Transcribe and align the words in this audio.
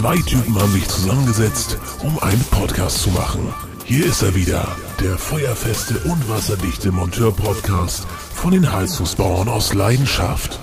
Zwei 0.00 0.16
Typen 0.16 0.58
haben 0.58 0.72
sich 0.72 0.88
zusammengesetzt, 0.88 1.76
um 2.02 2.18
einen 2.20 2.42
Podcast 2.44 3.02
zu 3.02 3.10
machen. 3.10 3.52
Hier 3.84 4.06
ist 4.06 4.22
er 4.22 4.34
wieder, 4.34 4.66
der 4.98 5.18
feuerfeste 5.18 5.98
und 6.08 6.26
wasserdichte 6.26 6.90
Monteur-Podcast 6.90 8.06
von 8.34 8.52
den 8.52 8.72
Heizungsbauern 8.72 9.50
aus 9.50 9.74
Leidenschaft. 9.74 10.58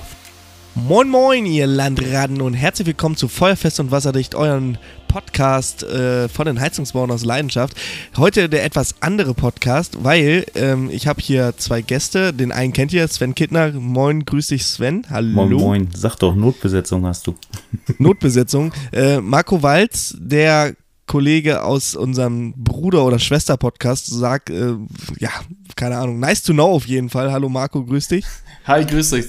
Moin 0.86 1.10
Moin, 1.10 1.46
ihr 1.46 1.66
Landratten 1.66 2.40
und 2.40 2.54
herzlich 2.54 2.86
willkommen 2.88 3.18
zu 3.18 3.28
Feuerfest 3.28 3.80
und 3.80 3.90
Wasserdicht, 3.90 4.36
euren 4.36 4.78
Podcast 5.08 5.82
äh, 5.84 6.30
von 6.30 6.46
den 6.46 6.62
Heizungsbauern 6.62 7.10
aus 7.10 7.26
Leidenschaft. 7.26 7.76
Heute 8.16 8.48
der 8.48 8.64
etwas 8.64 8.96
andere 9.02 9.34
Podcast, 9.34 10.04
weil 10.04 10.46
ähm, 10.54 10.90
ich 10.92 11.08
habe 11.08 11.20
hier 11.20 11.56
zwei 11.58 11.82
Gäste. 11.82 12.32
Den 12.32 12.52
einen 12.52 12.74
kennt 12.74 12.94
ihr, 12.94 13.08
Sven 13.08 13.34
Kittner. 13.34 13.72
Moin, 13.72 14.24
grüß 14.24 14.48
dich 14.48 14.66
Sven. 14.66 15.04
Hallo. 15.10 15.48
Moin 15.48 15.54
Moin, 15.54 15.90
sag 15.96 16.18
doch, 16.18 16.36
Notbesetzung 16.36 17.06
hast 17.08 17.26
du. 17.26 17.36
Notbesetzung. 17.98 18.72
Äh, 18.94 19.20
Marco 19.20 19.64
Walz, 19.64 20.16
der 20.20 20.76
Kollege 21.08 21.64
aus 21.64 21.96
unserem 21.96 22.54
Bruder- 22.56 23.04
oder 23.04 23.18
Schwester-Podcast, 23.18 24.06
sagt, 24.06 24.52
äh, 24.52 24.76
ja, 25.18 25.32
keine 25.76 25.98
Ahnung, 25.98 26.20
nice 26.20 26.44
to 26.44 26.54
know 26.54 26.72
auf 26.72 26.86
jeden 26.86 27.10
Fall. 27.10 27.32
Hallo 27.32 27.50
Marco, 27.50 27.84
grüß 27.84 28.10
dich. 28.10 28.26
Hi, 28.66 28.86
grüß 28.86 29.10
dich. 29.10 29.26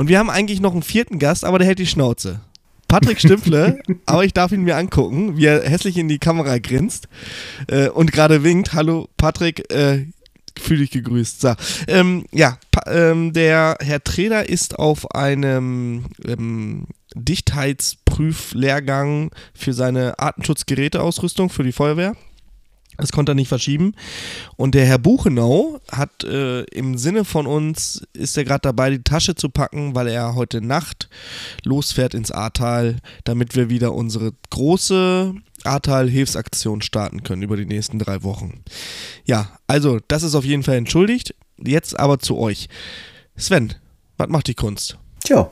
Und 0.00 0.08
wir 0.08 0.18
haben 0.18 0.30
eigentlich 0.30 0.62
noch 0.62 0.72
einen 0.72 0.82
vierten 0.82 1.18
Gast, 1.18 1.44
aber 1.44 1.58
der 1.58 1.66
hält 1.66 1.78
die 1.78 1.86
Schnauze. 1.86 2.40
Patrick 2.88 3.20
Stümpfle, 3.20 3.78
aber 4.06 4.24
ich 4.24 4.32
darf 4.32 4.50
ihn 4.50 4.62
mir 4.62 4.78
angucken, 4.78 5.36
wie 5.36 5.44
er 5.44 5.68
hässlich 5.68 5.98
in 5.98 6.08
die 6.08 6.18
Kamera 6.18 6.56
grinst 6.56 7.06
äh, 7.66 7.90
und 7.90 8.10
gerade 8.10 8.42
winkt. 8.42 8.72
Hallo 8.72 9.10
Patrick, 9.18 9.70
äh, 9.70 10.06
fühl 10.58 10.78
dich 10.78 10.90
gegrüßt. 10.90 11.42
So, 11.42 11.52
ähm, 11.86 12.24
ja, 12.32 12.56
ähm, 12.86 13.34
der 13.34 13.76
Herr 13.78 14.02
Treder 14.02 14.48
ist 14.48 14.78
auf 14.78 15.14
einem 15.14 16.06
ähm, 16.26 16.86
Dichtheitsprüflehrgang 17.14 19.32
für 19.52 19.74
seine 19.74 20.18
Artenschutzgeräteausrüstung 20.18 21.50
für 21.50 21.62
die 21.62 21.72
Feuerwehr. 21.72 22.16
Das 23.00 23.12
konnte 23.12 23.32
er 23.32 23.34
nicht 23.34 23.48
verschieben. 23.48 23.94
Und 24.56 24.74
der 24.74 24.86
Herr 24.86 24.98
Buchenau 24.98 25.80
hat 25.90 26.24
äh, 26.24 26.62
im 26.64 26.98
Sinne 26.98 27.24
von 27.24 27.46
uns, 27.46 28.02
ist 28.12 28.36
er 28.36 28.44
gerade 28.44 28.62
dabei, 28.62 28.90
die 28.90 29.02
Tasche 29.02 29.34
zu 29.34 29.48
packen, 29.48 29.94
weil 29.94 30.08
er 30.08 30.34
heute 30.34 30.60
Nacht 30.60 31.08
losfährt 31.64 32.14
ins 32.14 32.30
Ahrtal, 32.30 32.96
damit 33.24 33.56
wir 33.56 33.70
wieder 33.70 33.94
unsere 33.94 34.32
große 34.50 35.34
Ahrtal-Hilfsaktion 35.64 36.82
starten 36.82 37.22
können 37.22 37.42
über 37.42 37.56
die 37.56 37.66
nächsten 37.66 37.98
drei 37.98 38.22
Wochen. 38.22 38.62
Ja, 39.24 39.48
also 39.66 39.98
das 40.08 40.22
ist 40.22 40.34
auf 40.34 40.44
jeden 40.44 40.62
Fall 40.62 40.76
entschuldigt. 40.76 41.34
Jetzt 41.58 41.98
aber 41.98 42.18
zu 42.18 42.38
euch. 42.38 42.68
Sven, 43.36 43.74
was 44.16 44.28
macht 44.28 44.46
die 44.48 44.54
Kunst? 44.54 44.98
Tja, 45.24 45.50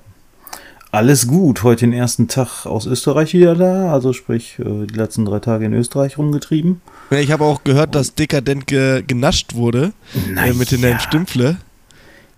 alles 0.91 1.26
gut. 1.26 1.62
Heute 1.62 1.86
den 1.86 1.92
ersten 1.92 2.28
Tag 2.28 2.64
aus 2.64 2.86
Österreich 2.86 3.34
wieder 3.34 3.54
da, 3.54 3.92
also 3.92 4.12
sprich 4.12 4.58
äh, 4.58 4.86
die 4.86 4.94
letzten 4.94 5.26
drei 5.26 5.38
Tage 5.38 5.66
in 5.66 5.74
Österreich 5.74 6.16
rumgetrieben. 6.16 6.80
Ja, 7.10 7.18
ich 7.18 7.30
habe 7.30 7.44
auch 7.44 7.64
gehört, 7.64 7.94
dass 7.94 8.14
dekadent 8.14 8.66
ge 8.66 9.02
genascht 9.06 9.54
wurde 9.54 9.92
äh, 10.36 10.52
mit 10.52 10.70
den 10.70 10.80
ja. 10.80 10.98
Stümpfle. 10.98 11.58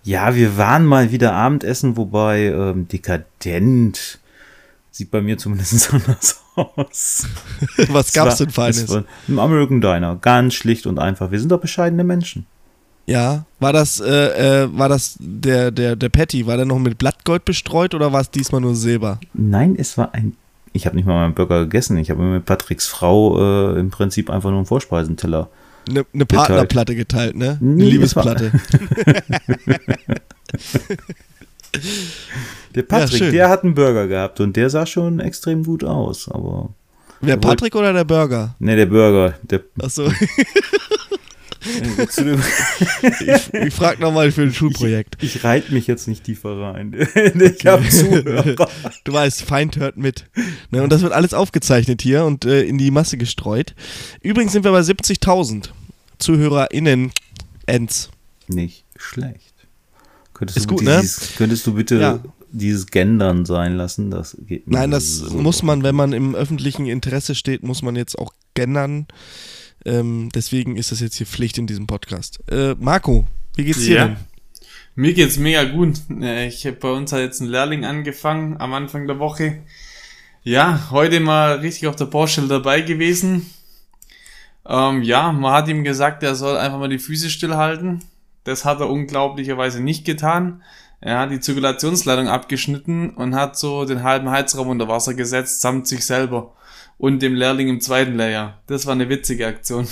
Ja, 0.05 0.35
wir 0.35 0.57
waren 0.57 0.87
mal 0.87 1.13
wieder 1.13 1.33
Abendessen, 1.33 1.97
wobei 1.97 2.45
ähm, 2.47 2.89
dekadent 2.89 4.19
sieht 4.91 5.11
bei 5.11 5.21
mir 5.21 5.39
zumindest 5.39 5.93
anders 5.93 6.41
aus. 6.55 7.27
Was 7.89 8.13
gab's 8.13 8.37
denn 8.37 8.51
Feines? 8.51 8.85
Feines? 8.85 9.05
Im 9.29 9.39
American 9.39 9.81
Diner, 9.81 10.17
ganz 10.17 10.55
schlicht 10.55 10.87
und 10.87 10.99
einfach. 10.99 11.31
Wir 11.31 11.41
sind 11.41 11.51
doch 11.51 11.61
bescheidene 11.61 12.05
Menschen. 12.05 12.47
Ja, 13.07 13.45
war 13.59 13.73
das, 13.73 13.99
äh, 13.99 14.63
äh, 14.63 14.69
war 14.79 14.89
das 14.89 15.17
der, 15.19 15.71
der, 15.71 15.97
der 15.97 16.09
Patty, 16.11 16.47
war 16.47 16.57
der 16.57 16.67
noch 16.67 16.79
mit 16.79 16.97
Blattgold 16.97 17.45
bestreut 17.45 17.95
oder 17.95 18.13
war 18.13 18.21
es 18.21 18.31
diesmal 18.31 18.61
nur 18.61 18.77
Silber? 18.77 19.19
Nein, 19.35 19.75
es 19.77 19.99
war 19.99 20.15
ein. 20.15 20.37
Ich 20.73 20.87
habe 20.87 20.97
nicht 20.97 21.07
mal 21.07 21.15
meinen 21.15 21.35
Burger 21.35 21.61
gegessen. 21.61 21.97
Ich 21.99 22.11
habe 22.11 22.23
mit 22.23 22.45
Patricks 22.45 22.87
Frau 22.87 23.73
äh, 23.75 23.79
im 23.79 23.91
Prinzip 23.91 24.31
einfach 24.31 24.51
nur 24.51 24.59
einen 24.59 24.67
Vorspeisenteller. 24.67 25.49
Eine 25.89 26.05
ne 26.13 26.27
Partnerplatte 26.27 26.95
geteilt, 26.95 27.37
ne? 27.37 27.59
Eine 27.61 27.85
Liebesplatte. 27.85 28.53
Der 32.75 32.83
Patrick, 32.83 33.19
schön. 33.19 33.33
der 33.33 33.49
hat 33.49 33.65
einen 33.65 33.75
Burger 33.75 34.07
gehabt 34.07 34.41
und 34.41 34.57
der 34.57 34.71
sah 34.71 34.87
schon 34.87 35.21
extrem 35.21 35.65
gut 35.65 35.85
aus, 35.85 36.29
aber. 36.29 36.71
Der 37.21 37.37
Patrick 37.37 37.75
oder 37.77 37.93
der 37.93 38.05
Burger? 38.05 38.55
Ne, 38.59 38.77
der 38.77 38.87
Burger. 38.87 39.35
Der, 39.43 39.61
Achso, 39.83 40.09
zu 40.09 40.15
dem, 40.15 41.10
ich, 41.63 43.55
ich 43.55 43.75
frag 43.75 44.01
nochmal 44.01 44.33
für 44.33 44.43
ein 44.43 44.53
Schulprojekt. 44.55 45.23
ich 45.23 45.45
reite 45.45 45.73
mich 45.73 45.87
jetzt 45.87 46.09
nicht 46.09 46.25
tiefer 46.25 46.61
rein. 46.61 46.95
Ich 47.15 47.67
habe 47.67 47.89
Zuhörer. 47.89 48.69
Du 49.05 49.13
weißt, 49.13 49.43
Feind 49.43 49.77
hört 49.77 49.97
mit. 49.97 50.27
Ne, 50.71 50.83
und 50.83 50.91
das 50.91 51.03
wird 51.03 51.13
alles 51.13 51.35
aufgezeichnet 51.35 52.03
hier 52.03 52.25
und 52.25 52.45
äh, 52.45 52.63
in 52.63 52.79
die 52.79 52.91
Masse 52.91 53.17
gestreut. 53.17 53.75
Übrigens 54.23 54.53
sind 54.53 54.65
wir 54.65 54.73
bei 54.73 54.81
70.000 54.81 55.69
ZuhörerInnen. 56.19 57.13
Ends. 57.67 58.11
Nicht 58.49 58.85
schlecht. 58.97 59.55
Könntest 60.35 60.57
Ist 60.59 60.71
du 60.71 60.77
gut, 60.77 60.85
ne? 60.85 60.99
dieses, 61.01 61.37
Könntest 61.37 61.67
du 61.67 61.75
bitte 61.75 62.01
Ja. 62.01 62.21
dieses 62.51 62.87
Gendern 62.87 63.45
sein 63.45 63.77
lassen? 63.77 64.11
Das 64.11 64.37
geht 64.47 64.67
Nein, 64.69 64.91
das 64.91 65.17
so- 65.19 65.37
muss 65.37 65.63
man, 65.63 65.83
wenn 65.83 65.95
man 65.95 66.13
im 66.13 66.35
öffentlichen 66.35 66.87
Interesse 66.87 67.35
steht, 67.35 67.63
muss 67.63 67.83
man 67.83 67.97
jetzt 67.97 68.19
auch 68.19 68.33
gendern. 68.55 69.07
Ähm, 69.85 70.29
deswegen 70.35 70.77
ist 70.77 70.93
das 70.93 71.01
jetzt 71.01 71.17
hier 71.17 71.27
Pflicht 71.27 71.59
in 71.59 71.67
diesem 71.67 71.87
Podcast. 71.87 72.41
Äh, 72.51 72.75
Marco, 72.79 73.27
wie 73.57 73.65
geht's 73.65 73.81
dir 73.85 73.97
Ja. 73.97 74.05
denn? 74.09 74.17
Mir 74.95 75.15
geht's 75.15 75.37
mega 75.39 75.65
gut. 75.65 75.95
Äh, 76.21 76.49
Ich 76.49 76.67
habe 76.67 76.77
bei 76.77 76.91
uns 76.91 77.13
hat 77.13 77.21
jetzt 77.21 77.41
ein 77.41 77.49
Lehrling 77.49 77.85
angefangen 77.85 78.57
am 78.61 78.75
Anfang 78.75 79.07
der 79.07 79.19
Woche. 79.19 79.59
Ja, 80.43 80.89
heute 80.91 81.21
mal 81.21 81.59
richtig 81.61 81.87
auf 81.89 81.97
der 81.97 82.07
Baustelle 82.07 82.49
dabei 82.49 82.81
gewesen. 82.83 83.47
Ähm, 84.67 85.03
ja, 85.03 85.33
man 85.33 85.53
hat 85.53 85.69
ihm 85.69 85.85
gesagt, 85.85 86.23
er 86.23 86.35
soll 86.35 86.57
einfach 86.57 86.79
mal 86.79 86.89
die 86.89 86.99
Füße 86.99 87.31
stillhalten. 87.31 88.03
Das 88.45 88.65
hat 88.65 88.81
er 88.81 88.89
unglaublicherweise 88.91 89.81
nicht 89.83 90.05
getan. 90.05 90.63
Er 91.01 91.19
hat 91.19 91.31
die 91.31 91.41
Zirkulationsleitung 91.41 92.29
abgeschnitten 92.29 93.11
und 93.11 93.35
hat 93.35 93.59
so 93.59 93.85
den 93.87 94.03
halben 94.03 94.31
Heizraum 94.31 94.69
unter 94.69 94.89
Wasser 94.89 95.15
gesetzt, 95.15 95.63
samt 95.63 95.87
sich 95.89 96.05
selber 96.05 96.53
und 97.01 97.21
dem 97.21 97.35
Lehrling 97.35 97.69
im 97.69 97.81
zweiten 97.81 98.17
Lehrjahr. 98.17 98.63
Das 98.67 98.85
war 98.85 98.93
eine 98.93 99.09
witzige 99.09 99.47
Aktion. 99.47 99.89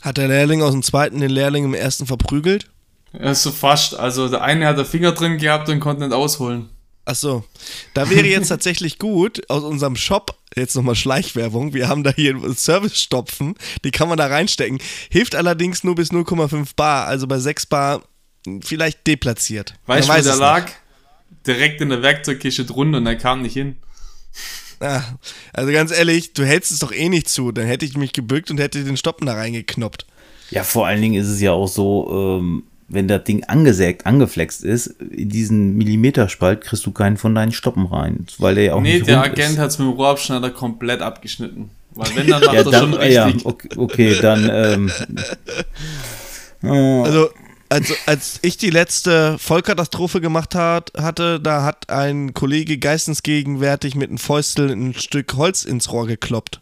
Hat 0.00 0.16
der 0.16 0.28
Lehrling 0.28 0.62
aus 0.62 0.70
dem 0.70 0.82
zweiten 0.82 1.20
den 1.20 1.30
Lehrling 1.30 1.64
im 1.64 1.74
ersten 1.74 2.06
verprügelt? 2.06 2.70
Ja, 3.12 3.34
so 3.34 3.50
fast. 3.50 3.98
Also 3.98 4.28
der 4.28 4.42
eine 4.42 4.66
hat 4.66 4.78
den 4.78 4.86
Finger 4.86 5.12
drin 5.12 5.36
gehabt 5.38 5.68
und 5.68 5.80
konnte 5.80 6.04
nicht 6.04 6.14
ausholen. 6.14 6.68
Achso, 7.04 7.44
da 7.94 8.08
wäre 8.08 8.28
jetzt 8.28 8.46
tatsächlich 8.46 9.00
gut 9.00 9.50
aus 9.50 9.64
unserem 9.64 9.96
Shop, 9.96 10.38
jetzt 10.54 10.76
nochmal 10.76 10.94
Schleichwerbung, 10.94 11.74
wir 11.74 11.88
haben 11.88 12.04
da 12.04 12.12
hier 12.14 12.36
Service-Stopfen, 12.54 13.56
die 13.84 13.90
kann 13.90 14.08
man 14.08 14.16
da 14.18 14.28
reinstecken. 14.28 14.78
Hilft 15.10 15.34
allerdings 15.34 15.82
nur 15.82 15.96
bis 15.96 16.12
0,5 16.12 16.76
Bar, 16.76 17.08
also 17.08 17.26
bei 17.26 17.40
6 17.40 17.66
Bar 17.66 18.02
vielleicht 18.62 19.04
deplatziert. 19.08 19.74
Weißt 19.86 20.08
du, 20.08 20.12
weiß 20.12 20.24
der 20.24 20.36
lag? 20.36 20.70
Direkt 21.44 21.80
in 21.80 21.88
der 21.88 22.02
Werkzeugkiste 22.02 22.64
drunter 22.64 22.98
und 22.98 23.06
er 23.06 23.16
kam 23.16 23.42
nicht 23.42 23.54
hin. 23.54 23.78
Ah, 24.82 25.02
also 25.52 25.72
ganz 25.72 25.92
ehrlich, 25.92 26.32
du 26.34 26.44
hältst 26.44 26.70
es 26.72 26.80
doch 26.80 26.92
eh 26.92 27.08
nicht 27.08 27.28
zu, 27.28 27.52
dann 27.52 27.66
hätte 27.66 27.84
ich 27.84 27.96
mich 27.96 28.12
gebückt 28.12 28.50
und 28.50 28.58
hätte 28.58 28.82
den 28.84 28.96
Stoppen 28.96 29.26
da 29.26 29.34
reingeknoppt. 29.34 30.06
Ja, 30.50 30.64
vor 30.64 30.86
allen 30.86 31.00
Dingen 31.00 31.14
ist 31.20 31.28
es 31.28 31.40
ja 31.40 31.52
auch 31.52 31.68
so, 31.68 32.38
ähm, 32.40 32.64
wenn 32.88 33.08
das 33.08 33.24
Ding 33.24 33.44
angesägt, 33.44 34.04
angeflext 34.06 34.64
ist, 34.64 34.88
in 35.00 35.30
diesen 35.30 35.76
Millimeterspalt 35.78 36.60
kriegst 36.62 36.84
du 36.84 36.90
keinen 36.92 37.16
von 37.16 37.34
deinen 37.34 37.52
Stoppen 37.52 37.86
rein, 37.86 38.26
weil 38.38 38.54
der 38.56 38.64
ja 38.64 38.74
auch 38.74 38.80
nee, 38.82 38.94
nicht 38.94 39.06
der 39.06 39.18
rund 39.22 39.32
Agent 39.32 39.58
hat 39.58 39.70
es 39.70 39.78
mit 39.78 39.88
dem 39.88 39.92
Rohrabschneider 39.94 40.50
komplett 40.50 41.00
abgeschnitten. 41.00 41.70
Weil 41.94 42.14
wenn, 42.16 42.26
dann 42.26 42.40
macht 42.44 42.54
Ja, 42.54 42.60
er 42.60 42.64
dann, 42.64 42.92
schon 42.92 43.10
ja, 43.10 43.24
richtig. 43.26 43.46
okay, 43.46 43.68
okay, 43.76 44.16
dann, 44.20 44.50
ähm, 44.52 44.92
Also, 46.62 47.30
als, 47.72 47.92
als 48.06 48.38
ich 48.42 48.58
die 48.58 48.70
letzte 48.70 49.38
Vollkatastrophe 49.38 50.20
gemacht 50.20 50.54
hat, 50.54 50.92
hatte, 50.96 51.40
da 51.40 51.62
hat 51.64 51.88
ein 51.90 52.34
Kollege 52.34 52.78
geistesgegenwärtig 52.78 53.94
mit 53.94 54.10
einem 54.10 54.18
Fäustel 54.18 54.70
ein 54.70 54.94
Stück 54.94 55.34
Holz 55.34 55.64
ins 55.64 55.90
Rohr 55.90 56.06
gekloppt. 56.06 56.60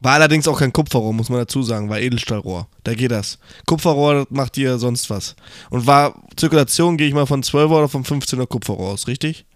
War 0.00 0.12
allerdings 0.14 0.46
auch 0.46 0.58
kein 0.60 0.72
Kupferrohr, 0.72 1.12
muss 1.12 1.30
man 1.30 1.38
dazu 1.40 1.62
sagen, 1.62 1.88
war 1.88 1.98
Edelstahlrohr. 1.98 2.68
Da 2.84 2.94
geht 2.94 3.10
das. 3.10 3.38
Kupferrohr 3.66 4.26
macht 4.30 4.56
dir 4.56 4.78
sonst 4.78 5.10
was. 5.10 5.34
Und 5.70 5.86
war 5.86 6.22
Zirkulation, 6.36 6.96
gehe 6.96 7.08
ich 7.08 7.14
mal 7.14 7.26
von 7.26 7.42
12er 7.42 7.70
oder 7.70 7.88
von 7.88 8.04
15er 8.04 8.46
Kupferrohr 8.46 8.92
aus, 8.92 9.08
richtig? 9.08 9.46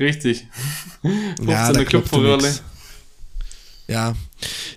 Richtig. 0.00 0.46
Ja, 1.04 1.66
so 1.66 1.72
da 1.72 1.78
eine 1.78 1.84
klopft 1.84 2.12
du 2.12 2.16
Klopferröhrle. 2.18 2.42
nix. 2.42 2.62
Ja. 3.88 4.14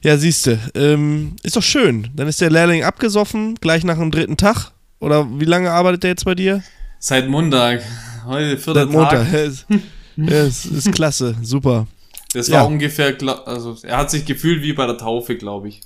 Ja, 0.03 0.17
siehste. 0.17 0.59
Ähm, 0.75 1.35
ist 1.43 1.55
doch 1.55 1.63
schön. 1.63 2.09
Dann 2.15 2.27
ist 2.27 2.41
der 2.41 2.49
Lehrling 2.49 2.83
abgesoffen, 2.83 3.55
gleich 3.55 3.83
nach 3.83 3.97
dem 3.97 4.11
dritten 4.11 4.37
Tag. 4.37 4.71
Oder 5.05 5.27
wie 5.39 5.45
lange 5.45 5.69
arbeitet 5.71 6.01
der 6.03 6.09
jetzt 6.09 6.25
bei 6.25 6.33
dir? 6.33 6.63
Seit 6.97 7.29
Montag. 7.29 7.83
Heute 8.25 8.57
vierter 8.57 8.81
Seit 8.85 8.89
Montag. 8.91 9.25
Tag. 9.25 9.33
Ja, 9.33 9.39
ist, 9.43 9.65
ja, 10.17 10.43
ist, 10.43 10.91
klasse, 10.93 11.35
super. 11.43 11.85
Das 12.33 12.47
Ja. 12.47 12.61
war 12.61 12.67
ungefähr, 12.67 13.15
gla- 13.17 13.43
also 13.43 13.77
er 13.83 13.97
hat 13.97 14.09
sich 14.09 14.25
gefühlt 14.25 14.63
wie 14.63 14.73
bei 14.73 14.87
der 14.87 14.97
Taufe, 14.97 15.35
glaube 15.37 15.67
ich. 15.69 15.81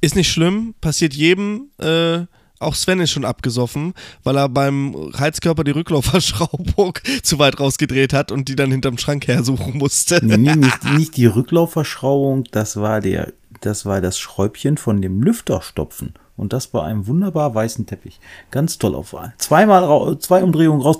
Ist 0.00 0.16
nicht 0.16 0.30
schlimm, 0.32 0.74
passiert 0.80 1.14
jedem. 1.14 1.68
Äh, 1.78 2.22
auch 2.58 2.74
Sven 2.74 2.98
ist 3.00 3.12
schon 3.12 3.24
abgesoffen, 3.24 3.94
weil 4.24 4.36
er 4.36 4.48
beim 4.48 5.12
Heizkörper 5.16 5.62
die 5.62 5.70
Rücklaufverschraubung 5.70 6.98
zu 7.22 7.38
weit 7.38 7.60
rausgedreht 7.60 8.12
hat 8.12 8.32
und 8.32 8.48
die 8.48 8.56
dann 8.56 8.72
hinterm 8.72 8.98
Schrank 8.98 9.28
hersuchen 9.28 9.78
musste. 9.78 10.18
Nee, 10.24 10.36
nee, 10.36 10.56
nicht, 10.56 10.84
nicht 10.96 11.16
die 11.16 11.26
Rücklaufverschraubung, 11.26 12.42
das 12.50 12.76
war 12.76 13.00
der, 13.00 13.32
das 13.60 13.86
war 13.86 14.00
das 14.00 14.18
Schräubchen 14.18 14.78
von 14.78 15.00
dem 15.00 15.22
Lüfterstopfen. 15.22 16.14
Und 16.40 16.54
das 16.54 16.68
bei 16.68 16.82
einem 16.82 17.06
wunderbar 17.06 17.54
weißen 17.54 17.84
Teppich. 17.84 18.18
Ganz 18.50 18.78
toll 18.78 18.94
auf 18.94 19.14
Zweimal, 19.36 20.18
zwei 20.20 20.42
Umdrehungen 20.42 20.80
raus. 20.80 20.98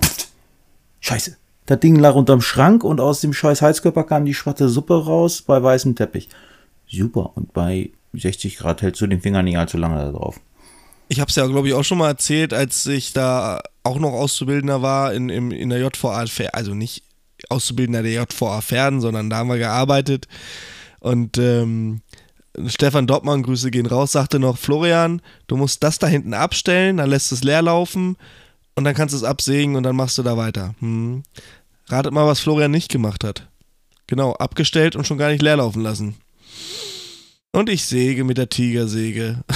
Scheiße. 1.01 1.35
Das 1.65 1.81
Ding 1.81 1.97
lag 1.97 2.15
unterm 2.15 2.43
Schrank 2.43 2.85
und 2.85 3.01
aus 3.01 3.23
dem 3.23 3.33
scheiß 3.33 3.63
Heizkörper 3.63 4.05
kam 4.05 4.27
die 4.27 4.35
schwatte 4.35 4.69
Suppe 4.69 5.03
raus 5.03 5.41
bei 5.41 5.63
weißem 5.63 5.95
Teppich. 5.97 6.29
Super. 6.87 7.31
Und 7.37 7.55
bei 7.55 7.89
60 8.13 8.59
Grad 8.59 8.83
hältst 8.83 9.01
du 9.01 9.07
den 9.07 9.23
Finger 9.23 9.43
nicht 9.43 9.57
allzu 9.57 9.79
lange 9.79 9.97
da 9.97 10.11
drauf. 10.11 10.41
Ich 11.09 11.21
habe 11.21 11.31
es 11.31 11.37
ja, 11.37 11.47
glaube 11.47 11.69
ich, 11.69 11.75
auch 11.75 11.85
schon 11.85 11.99
mal 11.99 12.09
erzählt, 12.09 12.53
als 12.53 12.85
ich 12.85 13.15
da 13.15 13.63
auch 13.83 13.99
noch 13.99 14.13
Auszubildender 14.13 14.83
war 14.83 15.15
in, 15.15 15.31
im, 15.31 15.53
in 15.53 15.71
der 15.71 15.81
JVA, 15.81 16.27
also 16.53 16.75
nicht 16.75 17.03
Auszubildender 17.49 18.03
der 18.03 18.13
JVA 18.13 18.61
Pferden, 18.61 19.01
sondern 19.01 19.31
da 19.31 19.39
haben 19.39 19.49
wir 19.49 19.57
gearbeitet. 19.57 20.29
Und 20.99 21.39
ähm, 21.39 22.03
Stefan 22.67 23.07
Doppmann, 23.07 23.43
Grüße 23.43 23.71
gehen 23.71 23.87
raus, 23.87 24.13
sagte 24.13 24.39
noch, 24.39 24.59
Florian, 24.59 25.23
du 25.47 25.57
musst 25.57 25.83
das 25.83 25.99
da 25.99 26.07
hinten 26.07 26.35
abstellen, 26.35 26.97
dann 26.97 27.11
lässt 27.11 27.33
es 27.33 27.45
leer 27.45 27.63
laufen 27.63 28.17
und 28.75 28.85
dann 28.85 28.95
kannst 28.95 29.13
du 29.13 29.17
es 29.17 29.25
absägen 29.25 29.77
und 29.77 29.85
dann 29.85 29.97
machst 29.97 30.19
du 30.19 30.23
da 30.23 30.37
weiter. 30.37 30.75
Hm. 30.81 31.23
Ratet 31.89 32.13
mal, 32.13 32.27
was 32.27 32.41
Florian 32.41 32.71
nicht 32.71 32.91
gemacht 32.91 33.25
hat. 33.25 33.49
Genau, 34.07 34.33
abgestellt 34.33 34.97
und 34.97 35.07
schon 35.07 35.19
gar 35.19 35.31
nicht 35.31 35.43
leer 35.43 35.57
laufen 35.57 35.83
lassen. 35.83 36.17
Und 37.53 37.69
ich 37.69 37.85
säge 37.85 38.25
mit 38.25 38.39
der 38.39 38.49
Tigersäge. 38.49 39.43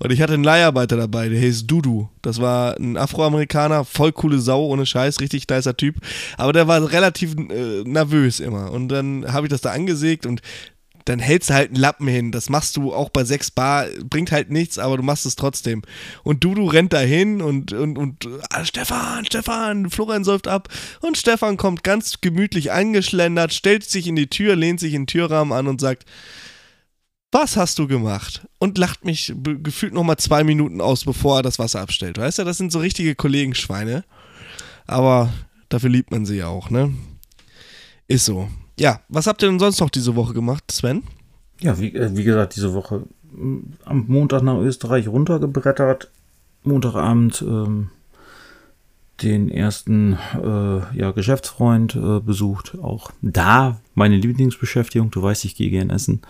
Und 0.00 0.12
ich 0.12 0.20
hatte 0.20 0.34
einen 0.34 0.44
Leiharbeiter 0.44 0.98
dabei, 0.98 1.30
der 1.30 1.38
hieß 1.38 1.66
Dudu. 1.66 2.08
Das 2.20 2.38
war 2.38 2.76
ein 2.78 2.98
Afroamerikaner, 2.98 3.84
voll 3.84 4.12
coole 4.12 4.38
Sau, 4.38 4.66
ohne 4.66 4.84
Scheiß, 4.84 5.20
richtig 5.20 5.48
nicer 5.48 5.76
Typ. 5.76 5.96
Aber 6.36 6.52
der 6.52 6.68
war 6.68 6.92
relativ 6.92 7.34
äh, 7.36 7.84
nervös 7.84 8.40
immer. 8.40 8.70
Und 8.72 8.88
dann 8.88 9.32
habe 9.32 9.46
ich 9.46 9.50
das 9.50 9.62
da 9.62 9.70
angesägt 9.70 10.26
und 10.26 10.42
dann 11.04 11.18
hältst 11.18 11.50
du 11.50 11.54
halt 11.54 11.68
einen 11.68 11.80
Lappen 11.80 12.08
hin. 12.08 12.32
Das 12.32 12.48
machst 12.48 12.76
du 12.76 12.94
auch 12.94 13.10
bei 13.10 13.24
6 13.24 13.50
Bar, 13.50 13.86
bringt 14.08 14.32
halt 14.32 14.50
nichts, 14.50 14.78
aber 14.78 14.96
du 14.96 15.02
machst 15.02 15.26
es 15.26 15.36
trotzdem. 15.36 15.82
Und 16.22 16.44
Dudu 16.44 16.66
rennt 16.66 16.92
dahin 16.92 17.42
und, 17.42 17.72
und, 17.72 17.98
und 17.98 18.28
ah, 18.50 18.64
Stefan, 18.64 19.26
Stefan, 19.26 19.90
Florian 19.90 20.24
säuft 20.24 20.48
ab. 20.48 20.68
Und 21.00 21.18
Stefan 21.18 21.56
kommt 21.56 21.84
ganz 21.84 22.20
gemütlich 22.20 22.72
angeschlendert, 22.72 23.52
stellt 23.52 23.84
sich 23.84 24.06
in 24.06 24.16
die 24.16 24.28
Tür, 24.28 24.56
lehnt 24.56 24.80
sich 24.80 24.94
in 24.94 25.02
den 25.02 25.06
Türrahmen 25.06 25.52
an 25.52 25.66
und 25.66 25.80
sagt, 25.80 26.06
was 27.30 27.56
hast 27.56 27.78
du 27.80 27.88
gemacht? 27.88 28.46
Und 28.58 28.78
lacht 28.78 29.04
mich 29.04 29.34
gefühlt 29.42 29.92
nochmal 29.92 30.18
zwei 30.18 30.44
Minuten 30.44 30.80
aus, 30.80 31.04
bevor 31.04 31.40
er 31.40 31.42
das 31.42 31.58
Wasser 31.58 31.80
abstellt. 31.80 32.16
Weißt 32.16 32.38
du, 32.38 32.44
das 32.44 32.58
sind 32.58 32.70
so 32.70 32.78
richtige 32.78 33.16
Kollegenschweine. 33.16 34.04
Aber 34.86 35.32
dafür 35.68 35.90
liebt 35.90 36.12
man 36.12 36.24
sie 36.26 36.36
ja 36.36 36.46
auch, 36.46 36.70
ne? 36.70 36.94
Ist 38.06 38.26
so. 38.26 38.48
Ja, 38.78 39.00
was 39.08 39.26
habt 39.26 39.42
ihr 39.42 39.48
denn 39.48 39.58
sonst 39.58 39.80
noch 39.80 39.90
diese 39.90 40.16
Woche 40.16 40.34
gemacht, 40.34 40.70
Sven? 40.70 41.02
Ja, 41.60 41.78
wie, 41.78 41.94
äh, 41.94 42.16
wie 42.16 42.24
gesagt, 42.24 42.56
diese 42.56 42.74
Woche 42.74 43.04
mm, 43.32 43.58
am 43.84 44.04
Montag 44.08 44.42
nach 44.42 44.58
Österreich 44.58 45.08
runtergebrettert. 45.08 46.10
Montagabend 46.64 47.42
ähm, 47.42 47.90
den 49.22 49.48
ersten 49.48 50.18
äh, 50.34 50.98
ja, 50.98 51.12
Geschäftsfreund 51.12 51.94
äh, 51.94 52.20
besucht. 52.20 52.76
Auch 52.82 53.10
da 53.22 53.80
meine 53.94 54.16
Lieblingsbeschäftigung. 54.16 55.10
Du 55.10 55.22
weißt, 55.22 55.44
ich 55.44 55.54
gehe 55.54 55.70
gern 55.70 55.90
essen. 55.90 56.22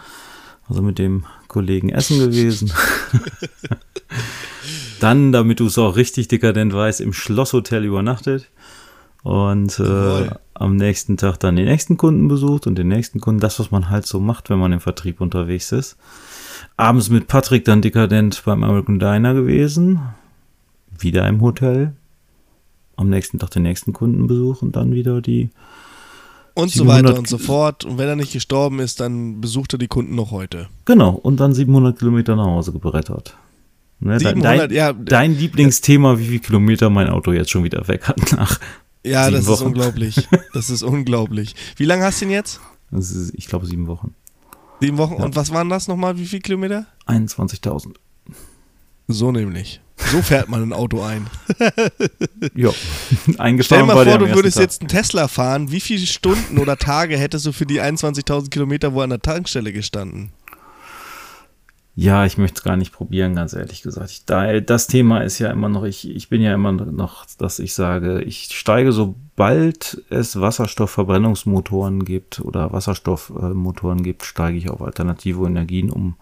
Also 0.68 0.82
mit 0.82 0.98
dem 0.98 1.24
Kollegen 1.48 1.90
essen 1.90 2.18
gewesen. 2.18 2.72
Dann, 5.00 5.32
damit 5.32 5.60
du 5.60 5.66
es 5.66 5.78
auch 5.78 5.96
richtig 5.96 6.28
dekadent 6.28 6.72
weißt, 6.72 7.00
im 7.00 7.12
Schlosshotel 7.12 7.84
übernachtet. 7.84 8.48
Und 9.24 9.80
äh, 9.80 10.28
am 10.52 10.76
nächsten 10.76 11.16
Tag 11.16 11.40
dann 11.40 11.56
den 11.56 11.64
nächsten 11.64 11.96
Kunden 11.96 12.28
besucht 12.28 12.66
und 12.66 12.76
den 12.76 12.88
nächsten 12.88 13.20
Kunden, 13.20 13.40
das, 13.40 13.58
was 13.58 13.70
man 13.70 13.88
halt 13.88 14.06
so 14.06 14.20
macht, 14.20 14.50
wenn 14.50 14.58
man 14.58 14.70
im 14.72 14.80
Vertrieb 14.80 15.20
unterwegs 15.22 15.72
ist. 15.72 15.96
Abends 16.76 17.08
mit 17.08 17.26
Patrick 17.26 17.64
dann 17.64 17.80
dekadent 17.80 18.42
beim 18.44 18.62
American 18.62 18.98
Diner 18.98 19.32
gewesen. 19.32 20.00
Wieder 20.98 21.26
im 21.26 21.40
Hotel. 21.40 21.94
Am 22.96 23.08
nächsten 23.08 23.38
Tag 23.38 23.50
den 23.50 23.62
nächsten 23.62 23.94
Kundenbesuch 23.94 24.60
und 24.60 24.76
dann 24.76 24.92
wieder 24.92 25.22
die. 25.22 25.48
Und 26.52 26.70
so 26.70 26.84
700 26.84 27.04
weiter 27.08 27.18
und 27.18 27.26
so 27.26 27.38
fort. 27.38 27.86
Und 27.86 27.96
wenn 27.96 28.06
er 28.08 28.16
nicht 28.16 28.32
gestorben 28.32 28.78
ist, 28.78 29.00
dann 29.00 29.40
besucht 29.40 29.72
er 29.74 29.78
die 29.78 29.88
Kunden 29.88 30.14
noch 30.14 30.32
heute. 30.32 30.68
Genau, 30.84 31.12
und 31.12 31.40
dann 31.40 31.54
700 31.54 31.98
Kilometer 31.98 32.36
nach 32.36 32.44
Hause 32.44 32.72
gebrettert. 32.72 33.36
Ne, 34.00 34.18
dein- 34.18 34.36
700, 34.36 34.44
dein, 34.44 34.70
ja. 34.70 34.92
dein 34.92 35.34
Lieblingsthema, 35.34 36.18
wie 36.18 36.26
viel 36.26 36.40
Kilometer 36.40 36.90
mein 36.90 37.08
Auto 37.08 37.32
jetzt 37.32 37.50
schon 37.50 37.64
wieder 37.64 37.88
weg 37.88 38.06
hat 38.06 38.20
nach. 38.36 38.60
Ja, 39.04 39.24
Sieben 39.26 39.36
das 39.36 39.44
ist 39.44 39.48
Wochen. 39.50 39.66
unglaublich. 39.66 40.28
Das 40.52 40.70
ist 40.70 40.82
unglaublich. 40.82 41.54
Wie 41.76 41.84
lange 41.84 42.04
hast 42.04 42.20
du 42.20 42.24
ihn 42.26 42.30
jetzt? 42.30 42.60
Ist, 42.90 43.32
ich 43.34 43.46
glaube, 43.46 43.66
sieben 43.66 43.86
Wochen. 43.86 44.14
Sieben 44.80 44.98
Wochen. 44.98 45.16
Ja. 45.18 45.24
Und 45.24 45.36
was 45.36 45.52
waren 45.52 45.68
das 45.68 45.88
nochmal? 45.88 46.18
Wie 46.18 46.26
viele 46.26 46.42
Kilometer? 46.42 46.86
21.000. 47.06 47.94
So 49.08 49.30
nämlich. 49.32 49.80
So 50.10 50.22
fährt 50.22 50.48
man 50.48 50.62
ein 50.62 50.72
Auto 50.72 51.02
ein. 51.02 51.26
Ja, 52.54 52.70
Stell 53.26 53.40
eingefahren 53.40 53.88
dir 53.88 53.94
mal 53.94 54.04
vor, 54.04 54.18
du 54.18 54.34
würdest 54.34 54.58
ersten 54.58 54.60
jetzt 54.60 54.80
einen 54.82 54.88
Tesla 54.88 55.28
fahren. 55.28 55.70
Wie 55.70 55.80
viele 55.80 56.06
Stunden 56.06 56.58
oder 56.58 56.76
Tage 56.76 57.16
hättest 57.16 57.46
du 57.46 57.52
für 57.52 57.66
die 57.66 57.80
21.000 57.80 58.50
Kilometer 58.50 58.92
wo 58.94 59.00
an 59.00 59.10
der 59.10 59.20
Tankstelle 59.20 59.72
gestanden? 59.72 60.32
Ja, 61.96 62.24
ich 62.24 62.38
möchte 62.38 62.58
es 62.58 62.64
gar 62.64 62.76
nicht 62.76 62.92
probieren, 62.92 63.36
ganz 63.36 63.52
ehrlich 63.52 63.82
gesagt. 63.82 64.10
Ich, 64.10 64.24
da, 64.24 64.60
das 64.60 64.88
Thema 64.88 65.20
ist 65.20 65.38
ja 65.38 65.50
immer 65.50 65.68
noch, 65.68 65.84
ich, 65.84 66.08
ich 66.10 66.28
bin 66.28 66.42
ja 66.42 66.52
immer 66.52 66.72
noch, 66.72 67.24
dass 67.38 67.60
ich 67.60 67.72
sage, 67.72 68.20
ich 68.22 68.48
steige, 68.52 68.90
sobald 68.90 70.02
es 70.10 70.40
Wasserstoffverbrennungsmotoren 70.40 72.04
gibt 72.04 72.40
oder 72.40 72.72
Wasserstoffmotoren 72.72 74.02
gibt, 74.02 74.24
steige 74.24 74.58
ich 74.58 74.70
auf 74.70 74.82
alternative 74.82 75.46
Energien 75.46 75.90
um. 75.90 76.16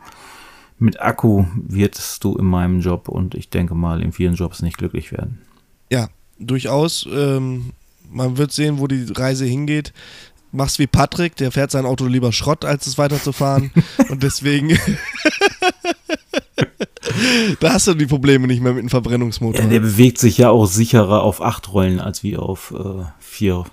Mit 0.78 1.00
Akku 1.00 1.46
wirst 1.54 2.22
du 2.24 2.36
in 2.36 2.46
meinem 2.46 2.80
Job 2.80 3.08
und 3.08 3.34
ich 3.34 3.48
denke 3.48 3.74
mal 3.74 4.02
in 4.02 4.12
vielen 4.12 4.34
Jobs 4.34 4.60
nicht 4.60 4.76
glücklich 4.76 5.10
werden. 5.10 5.38
Ja, 5.90 6.08
durchaus. 6.38 7.08
Ähm, 7.10 7.70
man 8.10 8.36
wird 8.36 8.52
sehen, 8.52 8.78
wo 8.78 8.86
die 8.88 9.06
Reise 9.10 9.46
hingeht. 9.46 9.94
Machst 10.52 10.78
wie 10.78 10.86
Patrick, 10.86 11.34
der 11.36 11.50
fährt 11.50 11.70
sein 11.70 11.86
Auto 11.86 12.04
lieber 12.06 12.30
Schrott, 12.30 12.66
als 12.66 12.86
es 12.86 12.98
weiterzufahren. 12.98 13.72
Und 14.10 14.22
deswegen. 14.22 14.78
da 17.60 17.72
hast 17.72 17.86
du 17.86 17.94
die 17.94 18.06
Probleme 18.06 18.46
nicht 18.46 18.62
mehr 18.62 18.74
mit 18.74 18.82
dem 18.82 18.90
Verbrennungsmotor. 18.90 19.62
Ja, 19.62 19.66
der 19.68 19.80
bewegt 19.80 20.18
sich 20.18 20.36
ja 20.38 20.50
auch 20.50 20.66
sicherer 20.66 21.22
auf 21.22 21.40
acht 21.40 21.72
Rollen 21.72 22.00
als 22.00 22.22
wie 22.22 22.36
auf 22.36 22.74
äh, 22.76 23.04
vier. 23.18 23.64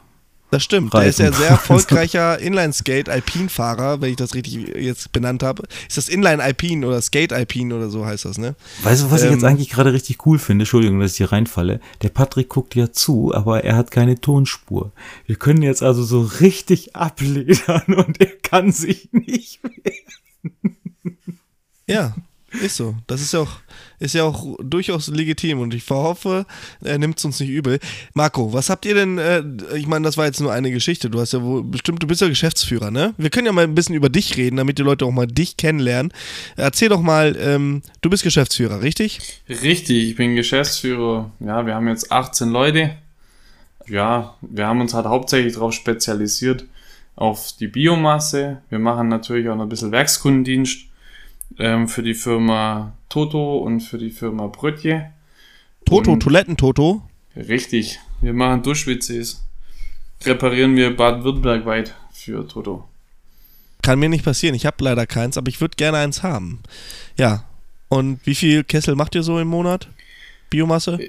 Das 0.52 0.64
stimmt. 0.64 0.94
Der 0.94 1.04
ist 1.04 1.20
ja 1.20 1.26
Reifen. 1.28 1.40
sehr 1.40 1.50
erfolgreicher 1.50 2.40
Inline-Skate-Alpin-Fahrer, 2.40 4.02
wenn 4.02 4.10
ich 4.10 4.16
das 4.16 4.34
richtig 4.34 4.76
jetzt 4.76 5.12
benannt 5.12 5.44
habe. 5.44 5.64
Ist 5.88 5.98
das 5.98 6.10
Inline-Alpin 6.10 6.84
oder 6.86 7.00
Skate-Alpin 7.02 7.72
oder 7.72 7.90
so 7.92 8.06
heißt 8.06 8.26
das, 8.26 8.38
ne? 8.40 8.56
Weißt 8.82 9.04
du, 9.04 9.12
was 9.12 9.22
ich 9.22 9.28
Ähm, 9.28 9.34
jetzt 9.36 9.44
eigentlich 9.44 9.70
gerade 9.70 9.94
richtig 9.94 10.26
cool 10.26 10.40
finde? 10.40 10.64
Entschuldigung, 10.64 11.00
dass 11.00 11.12
ich 11.12 11.18
hier 11.18 11.32
reinfalle. 11.32 11.80
Der 12.02 12.10
Patrick 12.10 12.50
guckt 12.50 12.74
ja 12.74 12.92
zu, 12.92 13.34
aber 13.34 13.64
er 13.64 13.76
hat 13.76 13.92
keine 13.92 14.20
Tonspur. 14.20 14.92
Wir 15.28 15.36
können 15.36 15.62
jetzt 15.62 15.84
also 15.84 16.04
so 16.04 16.22
richtig 16.22 16.96
abledern 16.96 17.94
und 17.94 18.20
er 18.20 18.36
kann 18.42 18.72
sich 18.72 19.10
nicht 19.12 19.60
mehr. 19.64 19.94
Ja, 21.88 22.16
ist 22.62 22.76
so. 22.76 22.96
Das 23.08 23.22
ist 23.22 23.34
ja 23.34 23.40
auch, 23.40 23.52
ist 24.00 24.16
ja 24.16 24.24
auch 24.24 24.58
durchaus 24.62 25.08
legitim 25.08 25.60
und 25.60 25.74
ich 25.74 25.90
hoffe, 25.90 26.46
er 26.84 26.98
nimmt 26.98 27.18
es 27.18 27.26
uns 27.26 27.40
nicht 27.40 27.50
übel. 27.50 27.80
Marco, 28.14 28.54
was 28.54 28.70
habt 28.70 28.86
ihr 28.86 28.96
denn, 28.96 29.18
äh, 29.18 29.44
ich 29.76 29.88
meine, 29.88 30.06
das 30.06 30.18
war 30.18 30.26
jetzt 30.26 30.40
nur 30.40 30.52
eine 30.52 30.72
Geschichte, 30.72 31.10
du 31.10 31.20
hast 31.20 31.34
ja 31.34 31.42
wohl, 31.42 31.64
bestimmt, 31.64 32.02
du 32.04 32.08
bist 32.08 32.22
ja 32.22 32.28
Geschäftsführer, 32.28 32.92
ne? 32.92 33.14
Wir 33.18 33.30
können 33.30 33.46
ja 33.46 33.52
mal 33.52 33.64
ein 33.64 33.76
bisschen 33.76 33.96
über 33.96 34.10
dich 34.10 34.38
reden, 34.38 34.58
damit 34.58 34.78
die 34.78 34.84
Leute 34.84 35.06
auch 35.06 35.12
mal 35.12 35.28
dich 35.28 35.58
kennenlernen. 35.58 36.14
Erzähl 36.56 36.90
doch 36.90 37.02
mal, 37.02 37.36
ähm, 37.40 37.82
du 38.02 38.10
bist 38.10 38.24
Geschäftsführer, 38.24 38.82
richtig? 38.82 39.20
Richtig, 39.48 40.10
ich 40.10 40.16
bin 40.16 40.36
Geschäftsführer. 40.36 41.32
Ja, 41.40 41.66
wir 41.66 41.76
haben 41.76 41.88
jetzt 41.88 42.12
18 42.12 42.50
Leute. 42.50 42.96
Ja, 43.88 44.36
wir 44.42 44.68
haben 44.68 44.82
uns 44.82 44.94
halt 44.94 45.08
hauptsächlich 45.08 45.54
darauf 45.54 45.74
spezialisiert, 45.74 46.66
auf 47.16 47.54
die 47.60 47.68
Biomasse. 47.68 48.62
Wir 48.70 48.80
machen 48.80 49.08
natürlich 49.08 49.50
auch 49.50 49.56
noch 49.56 49.64
ein 49.64 49.70
bisschen 49.70 49.92
Werkskundendienst 49.92 50.89
ähm, 51.58 51.88
für 51.88 52.04
die 52.04 52.14
Firma 52.14 52.94
Toto 53.10 53.58
und 53.58 53.82
für 53.82 53.98
die 53.98 54.12
Firma 54.12 54.48
Brötje. 54.48 55.12
Toto, 55.86 56.12
Und- 56.14 56.20
Toiletten-Toto. 56.22 57.02
Richtig, 57.36 58.00
wir 58.22 58.34
machen 58.34 58.64
Dusch-WCs. 58.64 59.44
Reparieren 60.26 60.76
wir 60.76 60.96
Baden-Württemberg 60.96 61.66
weit 61.66 61.96
für 62.12 62.46
Toto. 62.48 62.84
Kann 63.82 64.00
mir 64.00 64.10
nicht 64.10 64.26
passieren, 64.26 64.56
ich 64.56 64.66
habe 64.66 64.84
leider 64.84 65.08
keins, 65.08 65.38
aber 65.38 65.48
ich 65.48 65.62
würde 65.62 65.76
gerne 65.78 66.00
eins 66.00 66.22
haben. 66.24 66.60
Ja. 67.18 67.46
Und 67.88 68.20
wie 68.26 68.36
viel 68.36 68.64
Kessel 68.64 68.96
macht 68.96 69.16
ihr 69.16 69.24
so 69.24 69.40
im 69.40 69.48
Monat? 69.48 69.88
Biomasse? 70.50 71.00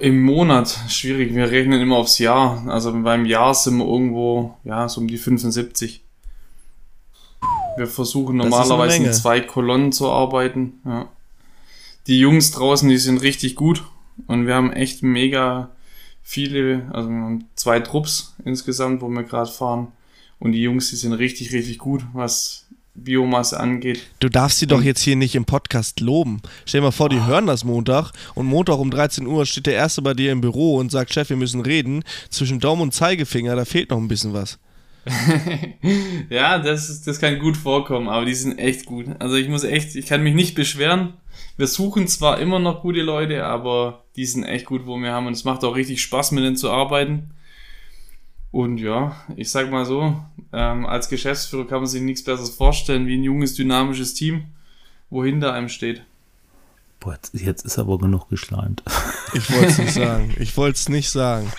Im 0.00 0.22
Monat, 0.22 0.78
schwierig, 0.88 1.34
wir 1.34 1.50
rechnen 1.50 1.80
immer 1.80 1.96
aufs 1.96 2.18
Jahr. 2.18 2.64
Also 2.68 2.92
beim 3.02 3.26
Jahr 3.26 3.54
sind 3.54 3.78
wir 3.78 3.86
irgendwo, 3.86 4.56
ja, 4.64 4.88
so 4.88 5.00
um 5.00 5.08
die 5.08 5.18
75. 5.18 6.02
Wir 7.76 7.86
versuchen 7.86 8.36
normalerweise 8.36 9.02
in 9.02 9.12
zwei 9.12 9.40
Kolonnen 9.40 9.92
zu 9.92 10.10
arbeiten. 10.10 10.80
Ja. 10.84 11.08
die 12.06 12.18
Jungs 12.20 12.50
draußen, 12.50 12.88
die 12.88 12.98
sind 12.98 13.22
richtig 13.22 13.54
gut. 13.54 13.84
Und 14.26 14.46
wir 14.46 14.54
haben 14.54 14.72
echt 14.72 15.02
mega 15.02 15.70
viele, 16.22 16.88
also 16.92 17.08
wir 17.08 17.16
haben 17.16 17.44
zwei 17.56 17.80
Trupps 17.80 18.34
insgesamt, 18.44 19.00
wo 19.00 19.08
wir 19.08 19.22
gerade 19.22 19.50
fahren. 19.50 19.88
Und 20.38 20.52
die 20.52 20.62
Jungs, 20.62 20.90
die 20.90 20.96
sind 20.96 21.12
richtig, 21.12 21.52
richtig 21.52 21.78
gut, 21.78 22.02
was 22.12 22.66
Biomasse 22.94 23.58
angeht. 23.58 24.02
Du 24.18 24.28
darfst 24.28 24.58
sie 24.58 24.66
doch 24.66 24.82
jetzt 24.82 25.00
hier 25.00 25.16
nicht 25.16 25.34
im 25.34 25.44
Podcast 25.44 26.00
loben. 26.00 26.42
Stell 26.66 26.80
dir 26.80 26.86
mal 26.86 26.90
vor, 26.90 27.08
die 27.08 27.24
hören 27.24 27.46
das 27.46 27.64
Montag 27.64 28.12
und 28.34 28.46
Montag 28.46 28.78
um 28.78 28.90
13 28.90 29.26
Uhr 29.26 29.46
steht 29.46 29.66
der 29.66 29.74
Erste 29.74 30.02
bei 30.02 30.14
dir 30.14 30.30
im 30.30 30.40
Büro 30.40 30.76
und 30.76 30.90
sagt, 30.90 31.12
Chef, 31.12 31.30
wir 31.30 31.36
müssen 31.36 31.62
reden. 31.62 32.04
Zwischen 32.28 32.60
Daumen 32.60 32.82
und 32.82 32.94
Zeigefinger, 32.94 33.56
da 33.56 33.64
fehlt 33.64 33.90
noch 33.90 33.98
ein 33.98 34.08
bisschen 34.08 34.34
was. 34.34 34.58
ja, 36.30 36.58
das, 36.58 37.02
das 37.02 37.18
kann 37.18 37.38
gut 37.38 37.56
vorkommen, 37.56 38.08
aber 38.08 38.24
die 38.24 38.34
sind 38.34 38.58
echt 38.58 38.86
gut. 38.86 39.06
Also 39.18 39.36
ich 39.36 39.48
muss 39.48 39.64
echt, 39.64 39.96
ich 39.96 40.06
kann 40.06 40.22
mich 40.22 40.34
nicht 40.34 40.54
beschweren. 40.54 41.14
Wir 41.56 41.66
suchen 41.66 42.06
zwar 42.08 42.38
immer 42.38 42.58
noch 42.58 42.82
gute 42.82 43.02
Leute, 43.02 43.44
aber 43.44 44.04
die 44.16 44.26
sind 44.26 44.44
echt 44.44 44.66
gut, 44.66 44.86
wo 44.86 44.96
wir 44.96 45.12
haben 45.12 45.26
und 45.26 45.32
es 45.32 45.44
macht 45.44 45.64
auch 45.64 45.74
richtig 45.74 46.02
Spaß, 46.02 46.32
mit 46.32 46.44
denen 46.44 46.56
zu 46.56 46.70
arbeiten. 46.70 47.30
Und 48.50 48.78
ja, 48.78 49.16
ich 49.36 49.50
sag 49.50 49.70
mal 49.70 49.86
so, 49.86 50.14
ähm, 50.52 50.86
als 50.86 51.08
Geschäftsführer 51.08 51.66
kann 51.66 51.78
man 51.78 51.86
sich 51.86 52.02
nichts 52.02 52.22
Besseres 52.22 52.50
vorstellen 52.50 53.06
wie 53.06 53.16
ein 53.16 53.24
junges, 53.24 53.54
dynamisches 53.54 54.14
Team, 54.14 54.44
wo 55.10 55.24
hinter 55.24 55.52
einem 55.54 55.68
steht. 55.68 56.04
Boah, 57.02 57.18
jetzt 57.32 57.64
ist 57.64 57.78
aber 57.80 57.98
genug 57.98 58.28
geschleimt. 58.28 58.82
Ich 59.34 59.50
wollte 59.50 59.68
es 59.68 59.78
nicht 59.78 59.94
sagen. 59.94 60.34
Ich 60.38 60.56
wollte 60.58 60.76
es 60.76 60.88
nicht 60.90 61.08
sagen. 61.08 61.50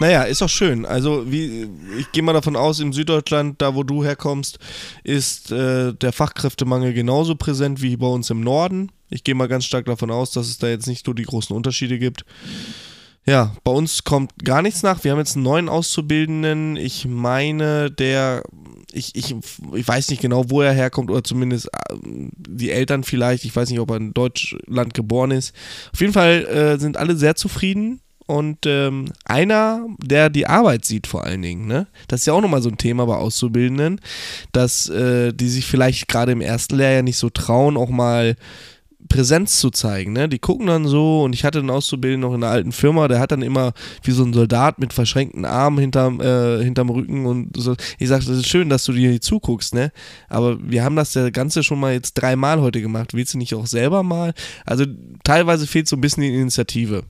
Naja, 0.00 0.24
ist 0.24 0.42
doch 0.42 0.50
schön. 0.50 0.84
Also, 0.84 1.32
wie, 1.32 1.66
ich 1.98 2.12
gehe 2.12 2.22
mal 2.22 2.34
davon 2.34 2.56
aus, 2.56 2.78
im 2.78 2.92
Süddeutschland, 2.92 3.62
da 3.62 3.74
wo 3.74 3.84
du 3.84 4.04
herkommst, 4.04 4.58
ist 5.02 5.50
äh, 5.50 5.94
der 5.94 6.12
Fachkräftemangel 6.12 6.92
genauso 6.92 7.34
präsent 7.34 7.80
wie 7.80 7.96
bei 7.96 8.06
uns 8.06 8.28
im 8.28 8.42
Norden. 8.42 8.92
Ich 9.08 9.24
gehe 9.24 9.34
mal 9.34 9.48
ganz 9.48 9.64
stark 9.64 9.86
davon 9.86 10.10
aus, 10.10 10.32
dass 10.32 10.46
es 10.46 10.58
da 10.58 10.68
jetzt 10.68 10.86
nicht 10.86 11.06
so 11.06 11.14
die 11.14 11.22
großen 11.22 11.56
Unterschiede 11.56 11.98
gibt. 11.98 12.26
Ja, 13.24 13.54
bei 13.64 13.72
uns 13.72 14.04
kommt 14.04 14.32
gar 14.44 14.60
nichts 14.60 14.82
nach. 14.82 15.02
Wir 15.02 15.12
haben 15.12 15.18
jetzt 15.18 15.36
einen 15.36 15.44
neuen 15.44 15.70
Auszubildenden. 15.70 16.76
Ich 16.76 17.06
meine, 17.06 17.90
der, 17.90 18.42
ich, 18.92 19.14
ich, 19.14 19.34
ich 19.74 19.88
weiß 19.88 20.10
nicht 20.10 20.22
genau, 20.22 20.50
wo 20.50 20.62
er 20.62 20.72
herkommt 20.72 21.10
oder 21.10 21.24
zumindest 21.24 21.66
äh, 21.66 21.94
die 22.00 22.70
Eltern 22.70 23.04
vielleicht. 23.04 23.44
Ich 23.44 23.54
weiß 23.54 23.70
nicht, 23.70 23.80
ob 23.80 23.90
er 23.90 23.96
in 23.96 24.14
Deutschland 24.14 24.94
geboren 24.94 25.30
ist. 25.30 25.54
Auf 25.92 26.00
jeden 26.00 26.12
Fall 26.12 26.44
äh, 26.46 26.78
sind 26.78 26.96
alle 26.96 27.16
sehr 27.16 27.34
zufrieden. 27.34 28.00
Und 28.26 28.66
ähm, 28.66 29.06
einer, 29.24 29.84
der 29.98 30.30
die 30.30 30.46
Arbeit 30.46 30.84
sieht 30.84 31.06
vor 31.06 31.24
allen 31.24 31.42
Dingen, 31.42 31.66
ne? 31.66 31.88
Das 32.06 32.20
ist 32.20 32.26
ja 32.26 32.32
auch 32.32 32.40
nochmal 32.40 32.62
so 32.62 32.68
ein 32.68 32.78
Thema 32.78 33.04
bei 33.04 33.16
Auszubildenden, 33.16 34.00
dass 34.52 34.88
äh, 34.88 35.32
die 35.32 35.48
sich 35.48 35.66
vielleicht 35.66 36.08
gerade 36.08 36.32
im 36.32 36.40
ersten 36.40 36.76
Lehrjahr 36.76 37.02
nicht 37.02 37.18
so 37.18 37.30
trauen, 37.30 37.76
auch 37.76 37.90
mal 37.90 38.36
Präsenz 39.08 39.58
zu 39.58 39.70
zeigen. 39.70 40.12
Ne? 40.12 40.28
Die 40.28 40.38
gucken 40.38 40.66
dann 40.66 40.86
so 40.86 41.22
und 41.22 41.34
ich 41.34 41.44
hatte 41.44 41.58
einen 41.58 41.70
Auszubildenden 41.70 42.28
noch 42.28 42.34
in 42.34 42.42
einer 42.42 42.52
alten 42.52 42.72
Firma, 42.72 43.08
der 43.08 43.20
hat 43.20 43.32
dann 43.32 43.42
immer 43.42 43.72
wie 44.02 44.12
so 44.12 44.24
ein 44.24 44.32
Soldat 44.32 44.78
mit 44.78 44.92
verschränkten 44.92 45.44
Armen 45.44 45.78
hinterm, 45.78 46.20
äh, 46.20 46.62
hinterm 46.62 46.90
Rücken 46.90 47.26
und 47.26 47.56
so. 47.56 47.76
Ich 47.98 48.08
sage, 48.08 48.24
das 48.24 48.38
ist 48.38 48.48
schön, 48.48 48.68
dass 48.68 48.84
du 48.84 48.92
dir 48.92 49.20
zuguckst, 49.20 49.74
ne? 49.74 49.92
Aber 50.28 50.58
wir 50.62 50.84
haben 50.84 50.96
das 50.96 51.12
der 51.12 51.30
Ganze 51.30 51.62
schon 51.62 51.80
mal 51.80 51.92
jetzt 51.92 52.14
dreimal 52.14 52.60
heute 52.60 52.80
gemacht. 52.80 53.14
Willst 53.14 53.34
du 53.34 53.38
nicht 53.38 53.54
auch 53.54 53.66
selber 53.66 54.02
mal? 54.02 54.34
Also 54.64 54.84
teilweise 55.24 55.66
fehlt 55.66 55.88
so 55.88 55.96
ein 55.96 56.00
bisschen 56.00 56.22
die 56.22 56.34
Initiative 56.34 57.02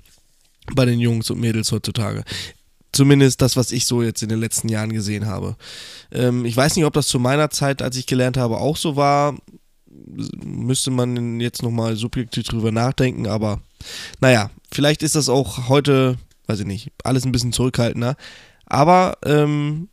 bei 0.75 0.85
den 0.85 0.99
Jungs 0.99 1.31
und 1.31 1.41
Mädels 1.41 1.73
heutzutage. 1.73 2.25
Zumindest 2.93 3.41
das, 3.41 3.57
was 3.57 3.73
ich 3.73 3.87
so 3.87 4.03
jetzt 4.03 4.23
in 4.23 4.29
den 4.29 4.41
letzten 4.41 4.69
Jahren 4.69 4.93
gesehen 4.93 5.27
habe. 5.27 5.57
Ähm, 6.11 6.45
ich 6.45 6.57
weiß 6.57 6.77
nicht, 6.77 6.85
ob 6.85 6.93
das 6.93 7.09
zu 7.09 7.19
meiner 7.19 7.49
Zeit, 7.49 7.81
als 7.81 7.97
ich 7.97 8.07
gelernt 8.07 8.37
habe, 8.37 8.59
auch 8.59 8.77
so 8.77 8.97
war 8.97 9.35
müsste 10.45 10.91
man 10.91 11.41
jetzt 11.41 11.63
nochmal 11.63 11.97
subjektiv 11.97 12.45
drüber 12.45 12.73
nachdenken, 12.73 13.27
aber 13.27 13.61
naja, 14.21 14.51
vielleicht 14.71 15.03
ist 15.03 15.17
das 15.17 15.29
auch 15.29 15.69
heute, 15.69 16.17
weiß 16.47 16.61
ich 16.61 16.67
nicht, 16.67 16.93
alles 17.05 17.25
ein 17.25 17.33
bisschen 17.33 17.53
zurückhaltender. 17.53 18.17
Aber 18.67 19.19
ähm, 19.25 19.89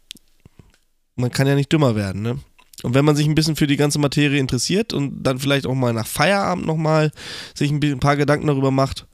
man 1.15 1.31
kann 1.31 1.47
ja 1.47 1.55
nicht 1.55 1.71
dümmer 1.71 1.95
werden, 1.95 2.21
ne? 2.21 2.39
Und 2.81 2.93
wenn 2.93 3.03
man 3.03 3.15
sich 3.15 3.27
ein 3.27 3.35
bisschen 3.35 3.57
für 3.57 3.67
die 3.67 3.75
ganze 3.75 3.99
Materie 3.99 4.39
interessiert 4.39 4.93
und 4.93 5.21
dann 5.21 5.37
vielleicht 5.37 5.67
auch 5.67 5.75
mal 5.75 5.93
nach 5.93 6.07
Feierabend 6.07 6.65
nochmal 6.65 7.11
sich 7.53 7.71
ein 7.71 7.99
paar 7.99 8.15
Gedanken 8.15 8.47
darüber 8.47 8.71
macht, 8.71 9.05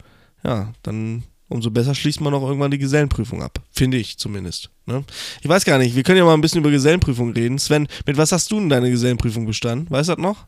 ja, 0.44 0.72
dann 0.84 1.24
umso 1.48 1.72
besser 1.72 1.96
schließt 1.96 2.22
man 2.22 2.34
auch 2.34 2.44
irgendwann 2.44 2.72
die 2.72 2.78
Gesellenprüfung 2.78 3.42
ab. 3.42 3.60
Finde 3.72 3.98
ich 3.98 4.18
zumindest. 4.18 4.70
Ne? 4.86 5.04
Ich 5.42 5.50
weiß 5.50 5.66
gar 5.66 5.80
nicht, 5.80 5.96
wir 5.96 6.04
können 6.04 6.18
ja 6.18 6.26
mal 6.26 6.34
ein 6.34 6.42
bisschen 6.42 6.60
über 6.60 6.70
Gesellenprüfung 6.70 7.32
reden. 7.32 7.58
Sven, 7.58 7.88
mit 8.06 8.18
was 8.18 8.32
hast 8.32 8.52
du 8.52 8.60
denn 8.60 8.70
deine 8.70 8.92
Gesellenprüfung 8.92 9.46
bestanden? 9.46 9.90
Weißt 9.90 10.10
du 10.10 10.16
das 10.16 10.22
noch? 10.22 10.48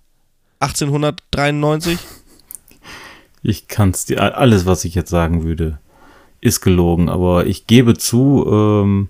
1893? 0.60 2.00
Ich 3.44 3.68
kann 3.68 3.92
es 3.92 4.06
dir, 4.06 4.38
alles, 4.38 4.66
was 4.66 4.86
ich 4.86 4.96
jetzt 4.96 5.10
sagen 5.10 5.44
würde, 5.44 5.80
ist 6.42 6.62
gelogen, 6.62 7.10
aber 7.10 7.46
ich 7.46 7.68
gebe 7.68 7.96
zu, 7.96 8.46
ähm, 8.50 9.10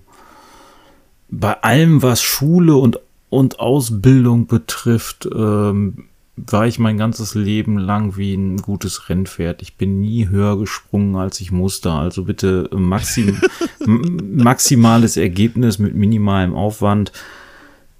bei 1.28 1.62
allem, 1.62 2.02
was 2.02 2.22
Schule 2.22 2.76
und, 2.76 3.00
und 3.30 3.60
Ausbildung 3.60 4.46
betrifft, 4.46 5.28
ähm, 5.34 6.08
war 6.46 6.66
ich 6.66 6.78
mein 6.78 6.96
ganzes 6.96 7.34
Leben 7.34 7.78
lang 7.78 8.16
wie 8.16 8.34
ein 8.34 8.58
gutes 8.58 9.08
Rennpferd. 9.08 9.60
Ich 9.60 9.76
bin 9.76 10.00
nie 10.00 10.28
höher 10.28 10.56
gesprungen, 10.58 11.16
als 11.16 11.40
ich 11.40 11.50
musste. 11.50 11.90
Also 11.90 12.24
bitte 12.24 12.70
maxim, 12.72 13.40
maximales 13.86 15.16
Ergebnis 15.16 15.78
mit 15.78 15.94
minimalem 15.94 16.54
Aufwand. 16.54 17.12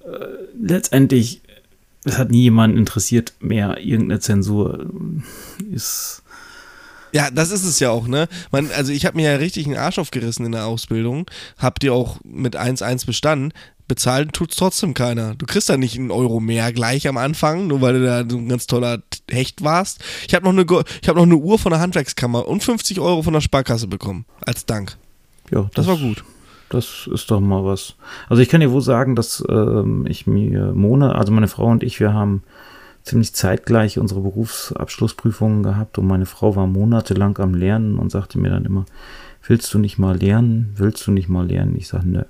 Äh, 0.05 0.27
letztendlich 0.61 1.43
es 2.09 2.19
hat 2.19 2.31
nie 2.31 2.43
jemanden 2.43 2.79
interessiert 2.79 3.35
mehr. 3.41 3.79
Irgendeine 3.79 4.21
Zensur 4.21 4.87
ist. 5.71 6.23
Ja, 7.13 7.31
das 7.31 7.51
ist 7.51 7.65
es 7.65 7.81
ja 7.81 7.91
auch, 7.91 8.07
ne? 8.07 8.29
Man, 8.51 8.71
also 8.73 8.93
ich 8.93 9.07
habe 9.07 9.17
mir 9.17 9.31
ja 9.31 9.37
richtig 9.37 9.67
einen 9.67 9.77
Arsch 9.77 9.99
aufgerissen 9.99 10.45
in 10.45 10.53
der 10.53 10.67
Ausbildung. 10.67 11.27
Habt 11.57 11.83
ihr 11.85 11.95
auch 11.95 12.19
mit 12.23 12.57
1-1 12.57 13.07
bestanden. 13.07 13.53
Bezahlen 13.87 14.33
tut's 14.33 14.57
trotzdem 14.57 14.93
keiner. 14.93 15.35
Du 15.35 15.47
kriegst 15.47 15.71
da 15.71 15.79
nicht 15.79 15.97
einen 15.99 16.11
Euro 16.11 16.41
mehr 16.41 16.71
gleich 16.75 17.09
am 17.09 17.17
Anfang, 17.17 17.67
nur 17.69 17.81
weil 17.81 17.95
du 17.95 18.05
da 18.05 18.25
so 18.29 18.37
ein 18.37 18.49
ganz 18.49 18.67
toller 18.67 19.03
Hecht 19.31 19.65
warst. 19.65 20.05
Ich 20.27 20.35
habe 20.35 20.45
noch, 20.45 20.53
eine, 20.53 20.85
hab 21.07 21.17
noch 21.17 21.23
eine 21.23 21.37
Uhr 21.37 21.59
von 21.59 21.71
der 21.71 21.81
Handwerkskammer 21.81 22.47
und 22.47 22.63
50 22.63 23.01
Euro 23.01 23.23
von 23.23 23.33
der 23.33 23.41
Sparkasse 23.41 23.87
bekommen. 23.87 24.27
Als 24.45 24.67
Dank. 24.67 24.99
Ja, 25.51 25.63
das, 25.63 25.71
das 25.73 25.87
war 25.87 25.97
gut. 25.97 26.23
Das 26.69 27.09
ist 27.13 27.31
doch 27.31 27.41
mal 27.41 27.65
was. 27.65 27.95
Also 28.29 28.43
ich 28.43 28.49
kann 28.49 28.61
dir 28.61 28.73
wohl 28.73 28.83
sagen, 28.83 29.17
dass 29.17 29.43
ähm, 29.49 30.07
ich 30.07 30.27
mir 30.27 30.73
Monat, 30.73 31.17
also 31.17 31.33
meine 31.33 31.49
Frau 31.49 31.67
und 31.67 31.83
ich, 31.83 31.99
wir 31.99 32.13
haben 32.13 32.43
ziemlich 33.05 33.35
zeitgleich 33.35 33.99
unsere 33.99 34.21
Berufsabschlussprüfungen 34.21 35.63
gehabt 35.63 35.99
und 35.99 36.07
meine 36.07 36.27
Frau 36.27 36.57
war 36.57 36.67
monatelang 36.67 37.39
am 37.39 37.55
Lernen 37.55 37.99
und 37.99 38.11
sagte 38.11 38.39
mir 38.39 38.51
dann 38.51 38.67
immer, 38.67 38.85
willst 39.47 39.73
du 39.73 39.79
nicht 39.79 39.99
mal 39.99 40.19
lernen? 40.19 40.75
Willst 40.77 41.07
du 41.07 41.11
nicht 41.11 41.29
mal 41.29 41.47
lernen? 41.47 41.75
Ich 41.77 41.89
sage, 41.89 42.07
nö. 42.07 42.23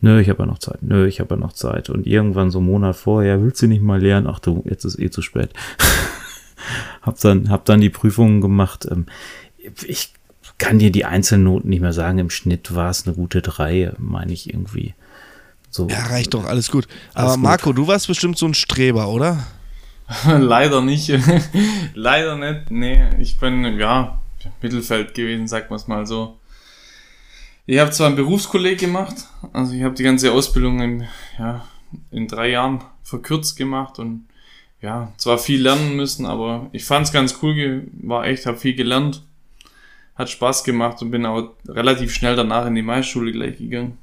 Nö, 0.00 0.20
ich 0.20 0.28
habe 0.28 0.44
ja 0.44 0.46
noch 0.46 0.58
Zeit. 0.58 0.82
Nö, 0.82 1.06
ich 1.06 1.18
habe 1.18 1.34
ja 1.34 1.40
noch 1.40 1.52
Zeit. 1.52 1.90
Und 1.90 2.06
irgendwann 2.06 2.50
so 2.50 2.58
einen 2.58 2.68
Monat 2.68 2.96
vorher, 2.96 3.42
willst 3.42 3.62
du 3.62 3.66
nicht 3.66 3.82
mal 3.82 4.00
lernen? 4.00 4.28
Ach 4.28 4.38
du, 4.38 4.62
jetzt 4.66 4.84
ist 4.84 4.98
eh 4.98 5.10
zu 5.10 5.22
spät. 5.22 5.50
hab 7.02 7.18
dann, 7.20 7.50
hab 7.50 7.64
dann 7.64 7.80
die 7.80 7.90
Prüfungen 7.90 8.40
gemacht. 8.40 8.86
Ähm, 8.88 9.06
ich 9.86 10.12
kann 10.58 10.78
dir 10.78 10.90
die 10.90 11.04
einzelnen 11.04 11.44
Noten 11.44 11.68
nicht 11.68 11.80
mehr 11.80 11.92
sagen. 11.92 12.18
Im 12.18 12.30
Schnitt 12.30 12.74
war 12.74 12.90
es 12.90 13.06
eine 13.06 13.14
gute 13.14 13.42
3, 13.42 13.94
meine 13.98 14.32
ich 14.32 14.52
irgendwie. 14.52 14.94
So. 15.70 15.88
Ja, 15.88 16.06
reicht 16.06 16.34
doch, 16.34 16.44
alles 16.44 16.70
gut. 16.70 16.88
Aber 17.14 17.28
alles 17.28 17.36
Marco, 17.38 17.70
gut. 17.70 17.78
du 17.78 17.86
warst 17.86 18.08
bestimmt 18.08 18.38
so 18.38 18.46
ein 18.46 18.54
Streber, 18.54 19.08
oder? 19.08 19.46
Leider 20.26 20.82
nicht. 20.82 21.12
Leider 21.94 22.36
nicht. 22.36 22.70
Nee, 22.70 23.08
ich 23.18 23.38
bin, 23.38 23.78
ja, 23.78 24.20
Mittelfeld 24.60 25.14
gewesen, 25.14 25.46
sagt 25.46 25.70
man 25.70 25.78
es 25.78 25.86
mal 25.86 26.06
so. 26.06 26.38
Ich 27.66 27.78
habe 27.78 27.90
zwar 27.90 28.08
ein 28.08 28.16
Berufskolleg 28.16 28.78
gemacht, 28.78 29.14
also 29.52 29.74
ich 29.74 29.82
habe 29.82 29.94
die 29.94 30.02
ganze 30.02 30.32
Ausbildung 30.32 30.80
in, 30.80 31.04
ja, 31.38 31.66
in 32.10 32.26
drei 32.26 32.48
Jahren 32.48 32.82
verkürzt 33.02 33.58
gemacht 33.58 33.98
und 33.98 34.26
ja, 34.80 35.12
zwar 35.18 35.36
viel 35.36 35.60
lernen 35.60 35.94
müssen, 35.94 36.24
aber 36.24 36.70
ich 36.72 36.86
fand 36.86 37.06
es 37.06 37.12
ganz 37.12 37.40
cool, 37.42 37.86
war 37.92 38.24
echt, 38.24 38.46
habe 38.46 38.56
viel 38.56 38.74
gelernt 38.74 39.22
hat 40.18 40.28
Spaß 40.28 40.64
gemacht 40.64 41.00
und 41.00 41.12
bin 41.12 41.24
auch 41.24 41.52
relativ 41.68 42.12
schnell 42.12 42.36
danach 42.36 42.66
in 42.66 42.74
die 42.74 42.82
Maischule 42.82 43.32
gleich 43.32 43.56
gegangen. 43.56 43.96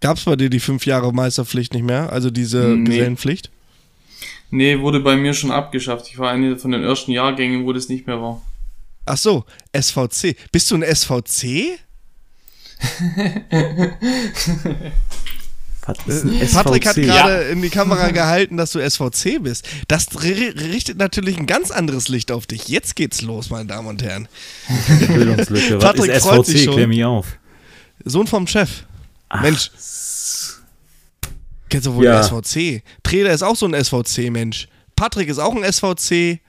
Gab 0.00 0.18
es 0.18 0.24
bei 0.24 0.36
dir 0.36 0.50
die 0.50 0.60
fünf 0.60 0.84
Jahre 0.84 1.12
Meisterpflicht 1.12 1.72
nicht 1.72 1.84
mehr, 1.84 2.12
also 2.12 2.30
diese 2.30 2.68
nee. 2.68 2.84
Gesellenpflicht? 2.84 3.50
Nee, 4.50 4.80
wurde 4.80 5.00
bei 5.00 5.16
mir 5.16 5.34
schon 5.34 5.50
abgeschafft. 5.50 6.08
Ich 6.08 6.18
war 6.18 6.30
eine 6.30 6.58
von 6.58 6.72
den 6.72 6.82
ersten 6.82 7.12
Jahrgängen, 7.12 7.64
wo 7.64 7.72
das 7.72 7.88
nicht 7.88 8.06
mehr 8.06 8.20
war. 8.20 8.42
Ach 9.06 9.16
so, 9.16 9.44
SVC. 9.72 10.36
Bist 10.52 10.70
du 10.70 10.76
ein 10.76 10.82
SVC? 10.82 11.78
Äh, 15.86 16.46
Patrick 16.52 16.86
hat 16.86 16.96
gerade 16.96 17.44
ja. 17.44 17.50
in 17.50 17.62
die 17.62 17.70
Kamera 17.70 18.10
gehalten, 18.10 18.56
dass 18.56 18.72
du 18.72 18.80
SVC 18.80 19.42
bist. 19.42 19.68
Das 19.88 20.08
richtet 20.22 20.98
natürlich 20.98 21.38
ein 21.38 21.46
ganz 21.46 21.70
anderes 21.70 22.08
Licht 22.08 22.32
auf 22.32 22.46
dich. 22.46 22.68
Jetzt 22.68 22.96
geht's 22.96 23.22
los, 23.22 23.50
meine 23.50 23.66
Damen 23.66 23.88
und 23.88 24.02
Herren. 24.02 24.28
Bildungslücke. 25.06 25.78
Patrick 25.78 26.10
ist 26.10 26.24
freut 26.24 26.44
SVC? 26.44 26.52
sich 26.52 26.64
schon. 26.64 26.74
Klär 26.74 26.88
mich 26.88 27.04
auf. 27.04 27.38
Sohn 28.04 28.26
vom 28.26 28.46
Chef. 28.46 28.84
Ach. 29.28 29.42
Mensch. 29.42 29.70
Kennst 31.68 31.86
du 31.86 31.94
wohl 31.94 32.04
ja. 32.04 32.20
den 32.20 32.42
SVC? 32.42 32.82
Treder 33.02 33.30
ist 33.30 33.42
auch 33.42 33.56
so 33.56 33.66
ein 33.66 33.84
SVC-Mensch. 33.84 34.68
Patrick 34.94 35.28
ist 35.28 35.38
auch 35.38 35.54
ein 35.54 35.70
SVC. 35.70 36.40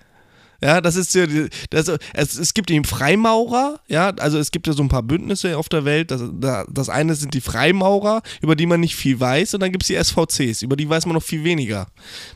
Ja, 0.61 0.81
das 0.81 0.95
ist 0.95 1.13
ja, 1.13 1.25
das, 1.69 1.91
es, 2.13 2.37
es 2.37 2.53
gibt 2.53 2.69
den 2.69 2.83
Freimaurer, 2.83 3.79
ja, 3.87 4.09
also 4.17 4.39
es 4.39 4.51
gibt 4.51 4.65
ja 4.67 4.73
so 4.73 4.81
ein 4.83 4.89
paar 4.89 5.03
Bündnisse 5.03 5.57
auf 5.57 5.69
der 5.69 5.85
Welt. 5.85 6.09
Das, 6.11 6.21
da- 6.33 6.65
das 6.69 6.89
eine 6.89 7.13
sind 7.15 7.33
die 7.33 7.41
Freimaurer, 7.41 8.21
über 8.41 8.55
die 8.55 8.65
man 8.65 8.79
nicht 8.79 8.95
viel 8.95 9.19
weiß, 9.19 9.53
und 9.53 9.59
dann 9.61 9.71
gibt 9.71 9.83
es 9.83 9.87
die 9.87 9.95
SVCs, 10.03 10.63
über 10.63 10.75
die 10.75 10.89
weiß 10.89 11.05
man 11.05 11.13
noch 11.15 11.23
viel 11.23 11.43
weniger. 11.43 11.87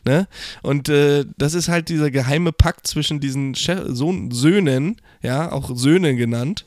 Ne? 0.04 0.28
Und 0.62 0.88
äh, 0.88 1.24
das 1.36 1.54
ist 1.54 1.68
halt 1.68 1.88
dieser 1.88 2.10
geheime 2.10 2.52
Pakt 2.52 2.86
zwischen 2.86 3.18
diesen 3.20 3.54
Chef, 3.54 3.80
Sohn, 3.88 4.30
Söhnen, 4.30 5.00
ja, 5.22 5.50
auch 5.52 5.76
Söhne 5.76 6.14
genannt, 6.16 6.66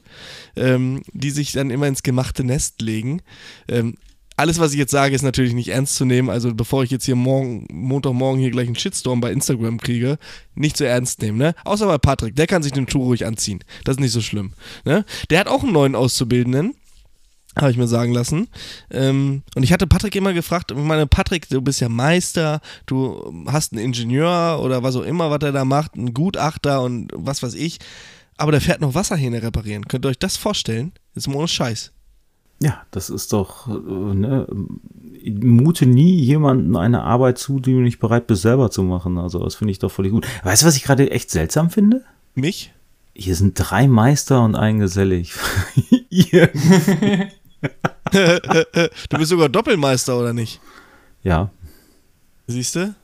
ähm, 0.55 1.03
die 1.13 1.31
sich 1.31 1.51
dann 1.53 1.69
immer 1.69 1.88
ins 1.88 2.03
gemachte 2.03 2.43
Nest 2.43 2.81
legen. 2.81 3.21
Ähm, 3.67 3.95
alles, 4.38 4.60
was 4.60 4.74
ich 4.74 4.77
jetzt 4.77 4.92
sage, 4.92 5.15
ist 5.15 5.22
natürlich 5.22 5.54
nicht 5.54 5.70
ernst 5.70 5.96
zu 5.96 6.06
nehmen. 6.06 6.30
Also 6.30 6.54
bevor 6.54 6.84
ich 6.84 6.92
jetzt 6.92 7.06
hier 7.06 7.15
morgen, 7.15 7.68
Montagmorgen 7.72 8.39
hier 8.39 8.51
gleich 8.51 8.68
einen 8.68 8.75
Shitstorm 8.75 9.22
bei 9.22 9.32
Instagram 9.32 9.80
kriege, 9.80 10.18
nicht 10.56 10.77
so 10.77 10.84
ernst 10.84 11.22
nehmen, 11.22 11.38
ne? 11.38 11.56
Außer 11.63 11.88
bei 11.88 11.98
Patrick, 11.98 12.36
der 12.36 12.48
kann 12.48 12.63
sich 12.63 12.74
den 12.74 12.89
Schuh 12.89 13.04
ruhig 13.04 13.25
anziehen. 13.25 13.63
Das 13.84 13.96
ist 13.96 14.01
nicht 14.01 14.12
so 14.12 14.22
schlimm. 14.22 14.54
Ne? 14.84 15.06
Der 15.30 15.39
hat 15.39 15.48
auch 15.48 15.63
einen 15.63 15.74
neuen 15.74 15.96
Auszubildenden. 15.96 16.75
Habe 17.58 17.72
ich 17.72 17.77
mir 17.77 17.88
sagen 17.88 18.12
lassen. 18.12 18.50
Ähm, 18.92 19.44
und 19.56 19.63
ich 19.63 19.72
hatte 19.72 19.88
Patrick 19.88 20.13
immer 20.15 20.34
gefragt, 20.34 20.72
ich 20.72 20.77
meine, 20.77 21.08
Patrick, 21.08 21.48
du 21.48 21.62
bist 21.62 21.80
ja 21.80 21.88
Meister, 21.88 22.60
du 22.86 23.46
hast 23.48 23.72
einen 23.72 23.82
Ingenieur 23.82 24.60
oder 24.62 24.84
was 24.84 24.98
auch 24.98 25.04
immer, 25.04 25.32
was 25.32 25.39
er 25.42 25.54
da 25.54 25.63
macht, 25.63 25.94
einen 25.94 26.13
Gutachter 26.13 26.82
und 26.82 27.13
was 27.15 27.42
weiß 27.42 27.54
ich. 27.54 27.80
Aber 28.36 28.51
der 28.51 28.60
fährt 28.60 28.82
noch 28.82 28.94
Wasserhähne 28.94 29.42
reparieren. 29.42 29.88
Könnt 29.88 30.06
ihr 30.06 30.10
euch 30.10 30.20
das 30.20 30.36
vorstellen? 30.36 30.92
Jetzt 31.13 31.30
mal 31.30 31.38
ohne 31.38 31.48
Scheiß. 31.48 31.94
Ja, 32.62 32.83
das 32.91 33.09
ist 33.09 33.33
doch, 33.33 33.67
äh, 33.67 33.71
ne, 34.15 34.47
mute 35.41 35.85
nie 35.85 36.15
jemanden 36.21 36.75
eine 36.75 37.03
Arbeit 37.03 37.38
zu, 37.38 37.59
die 37.59 37.74
du 37.74 37.79
nicht 37.79 38.00
bereit 38.00 38.27
bist, 38.27 38.43
selber 38.43 38.71
zu 38.71 38.83
machen. 38.83 39.17
Also, 39.17 39.43
das 39.43 39.55
finde 39.55 39.71
ich 39.71 39.79
doch 39.79 39.91
völlig 39.91 40.12
gut. 40.12 40.25
Weißt 40.43 40.63
du, 40.63 40.67
was 40.67 40.77
ich 40.77 40.83
gerade 40.83 41.12
echt 41.12 41.31
seltsam 41.31 41.69
finde? 41.69 42.03
Mich? 42.33 42.71
Hier 43.13 43.35
sind 43.35 43.53
drei 43.55 43.88
Meister 43.88 44.43
und 44.43 44.55
ein 44.55 44.79
Ihr. 46.09 46.50
Du 48.12 49.17
bist 49.17 49.29
sogar 49.31 49.50
Doppelmeister, 49.50 50.17
oder 50.17 50.31
nicht? 50.31 50.62
Ja, 51.24 51.50
Siehst 52.47 52.75
du? 52.75 52.95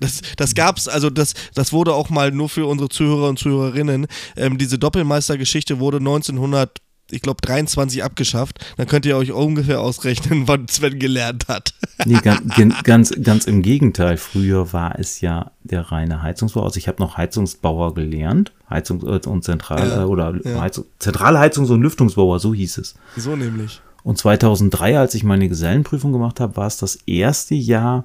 Das, 0.00 0.22
das 0.36 0.54
gab's, 0.54 0.86
also 0.86 1.10
das, 1.10 1.34
das 1.54 1.72
wurde 1.72 1.92
auch 1.92 2.08
mal 2.08 2.30
nur 2.30 2.48
für 2.48 2.66
unsere 2.66 2.88
Zuhörer 2.88 3.28
und 3.28 3.38
Zuhörerinnen. 3.38 4.06
Ähm, 4.36 4.56
diese 4.56 4.78
Doppelmeistergeschichte 4.78 5.80
wurde 5.80 5.98
1900, 5.98 6.78
ich 7.10 7.22
glaube 7.22 7.40
23 7.42 8.04
abgeschafft. 8.04 8.58
Dann 8.76 8.86
könnt 8.86 9.06
ihr 9.06 9.16
euch 9.16 9.32
ungefähr 9.32 9.80
ausrechnen, 9.80 10.42
wann 10.46 10.68
Sven 10.68 10.98
gelernt 10.98 11.48
hat. 11.48 11.74
nee, 12.04 12.18
ganz, 12.22 12.82
ganz, 12.84 13.12
ganz 13.22 13.46
im 13.46 13.62
Gegenteil. 13.62 14.16
Früher 14.16 14.72
war 14.72 14.98
es 14.98 15.20
ja 15.20 15.50
der 15.62 15.90
reine 15.92 16.22
Heizungsbauer. 16.22 16.64
Also 16.64 16.78
ich 16.78 16.88
habe 16.88 17.02
noch 17.02 17.16
Heizungsbauer 17.16 17.94
gelernt. 17.94 18.52
Heizungs- 18.70 19.04
äh, 19.06 19.26
und 19.28 19.44
Zentral 19.44 19.88
Ja, 19.88 20.02
äh, 20.02 20.04
oder 20.04 20.34
ja. 20.44 20.60
Heizung, 20.60 20.84
Zentrale 20.98 21.38
Heizungs- 21.38 21.70
und 21.70 21.80
Lüftungsbauer, 21.82 22.38
so 22.40 22.52
hieß 22.54 22.78
es. 22.78 22.94
So 23.16 23.34
nämlich. 23.36 23.80
Und 24.04 24.18
2003, 24.18 24.98
als 24.98 25.14
ich 25.14 25.24
meine 25.24 25.48
Gesellenprüfung 25.48 26.12
gemacht 26.12 26.40
habe, 26.40 26.56
war 26.56 26.66
es 26.66 26.76
das 26.78 26.96
erste 27.06 27.54
Jahr, 27.54 28.04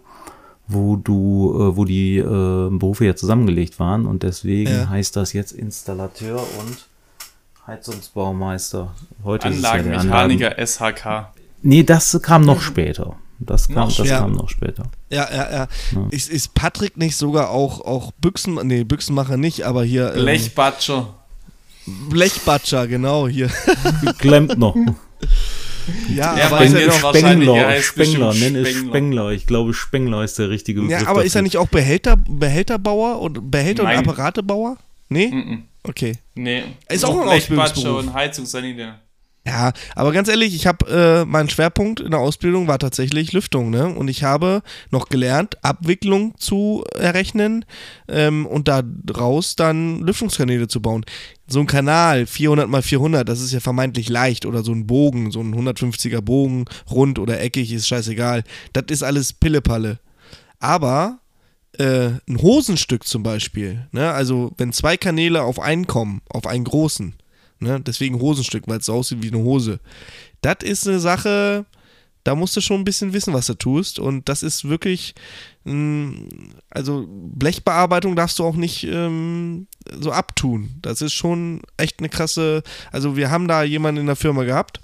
wo 0.67 0.95
du, 0.95 1.53
äh, 1.55 1.75
wo 1.77 1.83
die 1.85 2.19
Berufe 2.21 3.05
ja 3.05 3.15
zusammengelegt 3.15 3.79
waren 3.79 4.05
und 4.05 4.23
deswegen 4.23 4.71
Ja. 4.71 4.89
heißt 4.89 5.15
das 5.17 5.33
jetzt 5.33 5.51
Installateur 5.51 6.37
und 6.59 6.87
Heizungsbaumeister. 7.67 8.93
Heute 9.23 9.47
ist 9.49 9.57
es 9.57 9.61
ja 9.63 9.71
Anlagenmechaniker 9.71 10.55
SHK. 10.67 11.29
Nee, 11.61 11.83
das 11.83 12.19
kam 12.21 12.43
noch 12.43 12.61
später. 12.61 13.15
Das 13.39 13.67
kam, 13.67 13.75
Noch 13.75 13.87
das 13.87 13.95
später. 13.95 14.19
kam 14.19 14.31
noch 14.33 14.49
später. 14.49 14.83
Ja, 15.09 15.27
ja, 15.33 15.51
ja. 15.51 15.67
Ist, 16.11 16.29
ist 16.29 16.53
Patrick 16.53 16.95
nicht 16.97 17.17
sogar 17.17 17.49
auch, 17.49 17.81
auch 17.81 18.11
Büchsen, 18.13 18.55
nee, 18.67 18.83
Büchsenmacher 18.83 19.35
nicht, 19.37 19.63
aber 19.63 19.83
hier. 19.83 20.13
Ähm, 20.13 20.21
Blechbatscher. 20.21 21.13
Blechbatscher, 22.09 22.87
genau, 22.87 23.27
hier. 23.27 23.49
Klemmt 24.19 24.57
noch. 24.57 24.75
ja, 26.15 26.37
Ja, 26.37 26.45
aber 26.47 26.59
bei 26.59 26.65
ist 26.65 26.73
er 26.75 26.91
Spengler, 26.91 27.55
er 27.55 27.81
Spengler, 27.81 28.33
nenn 28.33 28.55
es 28.55 28.69
Spengler. 28.69 28.89
Spengler. 28.91 29.29
Ich 29.31 29.45
glaube, 29.45 29.73
Spengler 29.73 30.23
ist 30.23 30.39
der 30.39 30.49
richtige 30.49 30.81
Begriff. 30.81 31.01
ja, 31.01 31.07
aber 31.07 31.25
ist 31.25 31.33
er 31.35 31.39
dafür. 31.39 31.43
nicht 31.43 31.57
auch 31.57 31.67
Behälter, 31.67 32.15
Behälterbauer 32.17 33.19
und 33.19 33.51
Behälter 33.51 33.83
Nein. 33.83 33.99
und 33.99 34.07
Apparatebauer? 34.09 34.77
Nee? 35.09 35.27
Mhm. 35.31 35.63
Okay. 35.83 36.17
Nee. 36.35 36.63
Ist 36.89 37.05
auch 37.05 37.19
ein 37.21 37.27
Ausbildungsberuf. 37.27 37.99
und 37.99 38.13
Heizungssanitär. 38.13 38.99
Ja, 39.45 39.73
aber 39.95 40.13
ganz 40.13 40.29
ehrlich, 40.29 40.55
ich 40.55 40.67
habe 40.67 40.85
äh, 40.89 41.25
mein 41.25 41.49
Schwerpunkt 41.49 41.99
in 41.99 42.11
der 42.11 42.21
Ausbildung 42.21 42.69
war 42.69 42.79
tatsächlich 42.79 43.33
Lüftung, 43.33 43.71
ne? 43.71 43.89
Und 43.93 44.07
ich 44.07 44.23
habe 44.23 44.61
noch 44.89 45.09
gelernt, 45.09 45.61
Abwicklung 45.65 46.37
zu 46.37 46.85
errechnen 46.95 47.65
ähm, 48.07 48.45
und 48.45 48.69
daraus 48.69 49.57
dann 49.57 49.99
Lüftungskanäle 49.99 50.69
zu 50.69 50.81
bauen. 50.81 51.03
So 51.45 51.59
ein 51.59 51.67
Kanal 51.67 52.25
400 52.25 52.69
mal 52.69 52.81
400, 52.81 53.27
das 53.27 53.41
ist 53.41 53.51
ja 53.51 53.59
vermeintlich 53.59 54.07
leicht 54.07 54.45
oder 54.45 54.63
so 54.63 54.71
ein 54.71 54.87
Bogen, 54.87 55.29
so 55.31 55.41
ein 55.41 55.53
150er 55.53 56.21
Bogen, 56.21 56.63
rund 56.89 57.19
oder 57.19 57.41
eckig, 57.41 57.73
ist 57.73 57.89
scheißegal. 57.89 58.45
Das 58.71 58.85
ist 58.87 59.03
alles 59.03 59.33
Pillepalle. 59.33 59.99
Aber 60.59 61.19
äh, 61.77 62.11
ein 62.27 62.41
Hosenstück 62.41 63.05
zum 63.05 63.23
Beispiel, 63.23 63.87
ne? 63.91 64.11
Also 64.11 64.51
wenn 64.57 64.73
zwei 64.73 64.97
Kanäle 64.97 65.43
auf 65.43 65.59
einen 65.59 65.87
kommen, 65.87 66.21
auf 66.29 66.47
einen 66.47 66.63
großen, 66.63 67.15
Ne? 67.63 67.79
Deswegen 67.79 68.19
Hosenstück, 68.19 68.67
weil 68.67 68.79
es 68.79 68.85
so 68.85 68.93
aussieht 68.93 69.23
wie 69.23 69.29
eine 69.29 69.43
Hose. 69.43 69.79
Das 70.41 70.57
ist 70.63 70.87
eine 70.87 70.99
Sache, 70.99 71.65
da 72.23 72.35
musst 72.35 72.55
du 72.55 72.61
schon 72.61 72.81
ein 72.81 72.83
bisschen 72.83 73.13
wissen, 73.13 73.33
was 73.33 73.47
du 73.47 73.53
tust. 73.55 73.99
Und 73.99 74.27
das 74.29 74.43
ist 74.43 74.67
wirklich, 74.67 75.15
also 76.69 77.07
Blechbearbeitung 77.07 78.15
darfst 78.15 78.37
du 78.39 78.43
auch 78.43 78.55
nicht 78.55 78.83
ähm, 78.83 79.67
so 79.99 80.11
abtun. 80.11 80.75
Das 80.81 81.01
ist 81.01 81.13
schon 81.13 81.61
echt 81.77 81.99
eine 81.99 82.09
krasse, 82.09 82.63
also 82.91 83.15
wir 83.15 83.31
haben 83.31 83.47
da 83.47 83.63
jemanden 83.63 84.01
in 84.01 84.07
der 84.07 84.15
Firma 84.17 84.43
gehabt, 84.43 84.81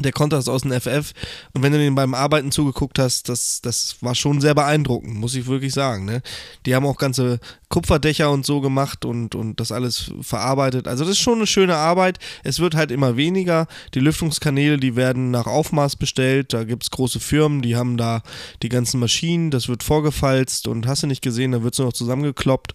der 0.00 0.12
konnte 0.12 0.36
das 0.36 0.48
aus 0.48 0.62
dem 0.62 0.72
FF. 0.72 1.12
Und 1.52 1.62
wenn 1.62 1.72
du 1.72 1.78
den 1.78 1.94
beim 1.94 2.14
Arbeiten 2.14 2.50
zugeguckt 2.50 2.98
hast, 2.98 3.28
das, 3.28 3.60
das 3.60 3.96
war 4.00 4.14
schon 4.14 4.40
sehr 4.40 4.54
beeindruckend, 4.54 5.14
muss 5.14 5.34
ich 5.34 5.46
wirklich 5.46 5.74
sagen. 5.74 6.06
Ne? 6.06 6.22
Die 6.64 6.74
haben 6.74 6.86
auch 6.86 6.96
ganze 6.96 7.40
Kupferdächer 7.68 8.30
und 8.30 8.46
so 8.46 8.60
gemacht 8.60 9.04
und, 9.04 9.34
und 9.34 9.60
das 9.60 9.70
alles 9.70 10.12
verarbeitet. 10.22 10.88
Also 10.88 11.04
das 11.04 11.12
ist 11.12 11.18
schon 11.18 11.38
eine 11.38 11.46
schöne 11.46 11.76
Arbeit. 11.76 12.18
Es 12.42 12.58
wird 12.58 12.74
halt 12.74 12.90
immer 12.90 13.16
weniger. 13.16 13.66
Die 13.94 14.00
Lüftungskanäle, 14.00 14.78
die 14.78 14.96
werden 14.96 15.30
nach 15.30 15.46
Aufmaß 15.46 15.96
bestellt. 15.96 16.54
Da 16.54 16.64
gibt 16.64 16.84
es 16.84 16.90
große 16.90 17.20
Firmen, 17.20 17.60
die 17.60 17.76
haben 17.76 17.98
da 17.98 18.22
die 18.62 18.70
ganzen 18.70 18.98
Maschinen. 18.98 19.50
Das 19.50 19.68
wird 19.68 19.82
vorgefalzt 19.82 20.68
und 20.68 20.86
hast 20.86 21.02
du 21.02 21.06
nicht 21.06 21.22
gesehen, 21.22 21.52
da 21.52 21.62
wird 21.62 21.74
es 21.74 21.78
nur 21.78 21.88
noch 21.88 21.94
zusammengekloppt. 21.94 22.74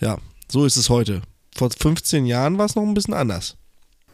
Ja, 0.00 0.18
so 0.50 0.64
ist 0.64 0.76
es 0.76 0.90
heute. 0.90 1.22
Vor 1.54 1.70
15 1.70 2.26
Jahren 2.26 2.58
war 2.58 2.66
es 2.66 2.74
noch 2.74 2.82
ein 2.82 2.94
bisschen 2.94 3.14
anders. 3.14 3.56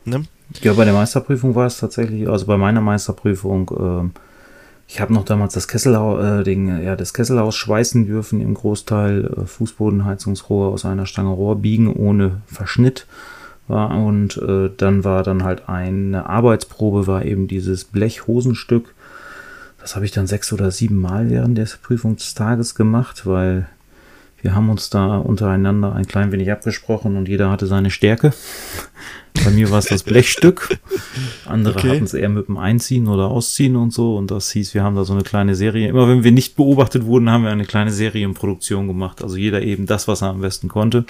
Ne? 0.05 0.25
Ja, 0.63 0.75
bei 0.75 0.85
der 0.85 0.95
Meisterprüfung 0.95 1.55
war 1.55 1.67
es 1.67 1.79
tatsächlich, 1.79 2.29
also 2.29 2.47
bei 2.47 2.57
meiner 2.57 2.81
Meisterprüfung, 2.81 3.71
ähm, 3.79 4.11
ich 4.87 5.01
habe 5.01 5.15
noch 5.15 5.25
damals 5.25 5.55
das 5.55 5.67
Kesselhaus, 5.67 6.23
äh, 6.23 6.43
den, 6.45 6.83
ja, 6.83 6.95
das 6.97 7.15
Kesselhaus 7.15 7.57
schweißen 7.57 8.07
dürfen 8.07 8.41
im 8.41 8.55
Großteil, 8.55 9.25
äh, 9.25 9.47
Fußbodenheizungsrohr 9.47 10.69
aus 10.69 10.85
einer 10.85 11.07
Stange 11.07 11.31
Rohr 11.31 11.57
biegen 11.57 11.93
ohne 11.93 12.43
Verschnitt 12.47 13.07
war 13.67 13.97
und 13.97 14.37
äh, 14.37 14.71
dann 14.77 15.05
war 15.05 15.23
dann 15.23 15.43
halt 15.43 15.69
eine 15.69 16.27
Arbeitsprobe, 16.27 17.07
war 17.07 17.25
eben 17.25 17.49
dieses 17.49 17.85
Blechhosenstück. 17.85 18.95
Das 19.81 19.97
habe 19.97 20.05
ich 20.05 20.13
dann 20.13 20.27
sechs 20.27 20.53
oder 20.53 20.71
sieben 20.71 21.01
Mal 21.01 21.31
während 21.31 21.59
des 21.59 21.79
Prüfungstages 21.79 22.75
gemacht, 22.75 23.27
weil 23.27 23.69
wir 24.45 24.55
haben 24.55 24.69
uns 24.69 24.91
da 24.91 25.17
untereinander 25.17 25.95
ein 25.95 26.07
klein 26.07 26.31
wenig 26.31 26.53
abgesprochen 26.53 27.17
und 27.17 27.29
jeder 27.29 27.51
hatte 27.51 27.67
seine 27.67 27.91
Stärke. 27.91 28.35
Bei 29.43 29.51
mir 29.51 29.71
war 29.71 29.79
es 29.79 29.87
das 29.87 30.03
Blechstück. 30.03 30.79
Andere 31.47 31.79
Okay. 31.79 31.89
hatten 31.91 32.05
es 32.05 32.13
eher 32.15 32.29
mit 32.29 32.49
dem 32.49 32.59
Einziehen 32.59 33.09
oder 33.09 33.29
Ausziehen 33.29 33.75
und 33.75 33.93
so. 33.93 34.17
Und 34.17 34.31
das 34.31 34.51
hieß, 34.53 34.75
wir 34.75 34.83
haben 34.85 34.97
da 34.97 35.05
so 35.05 35.15
eine 35.15 35.23
kleine 35.23 35.55
Serie. 35.55 35.89
Immer 35.89 36.07
wenn 36.09 36.25
wir 36.25 36.31
nicht 36.31 36.57
beobachtet 36.57 37.07
wurden, 37.07 37.31
haben 37.31 37.43
wir 37.45 37.51
eine 37.51 37.65
kleine 37.65 37.91
Serienproduktion 37.91 38.87
gemacht. 38.87 39.23
Also 39.23 39.37
jeder 39.37 39.63
eben 39.63 39.87
das, 39.87 40.09
was 40.09 40.21
er 40.23 40.29
am 40.29 40.43
besten 40.43 40.69
konnte. 40.69 41.07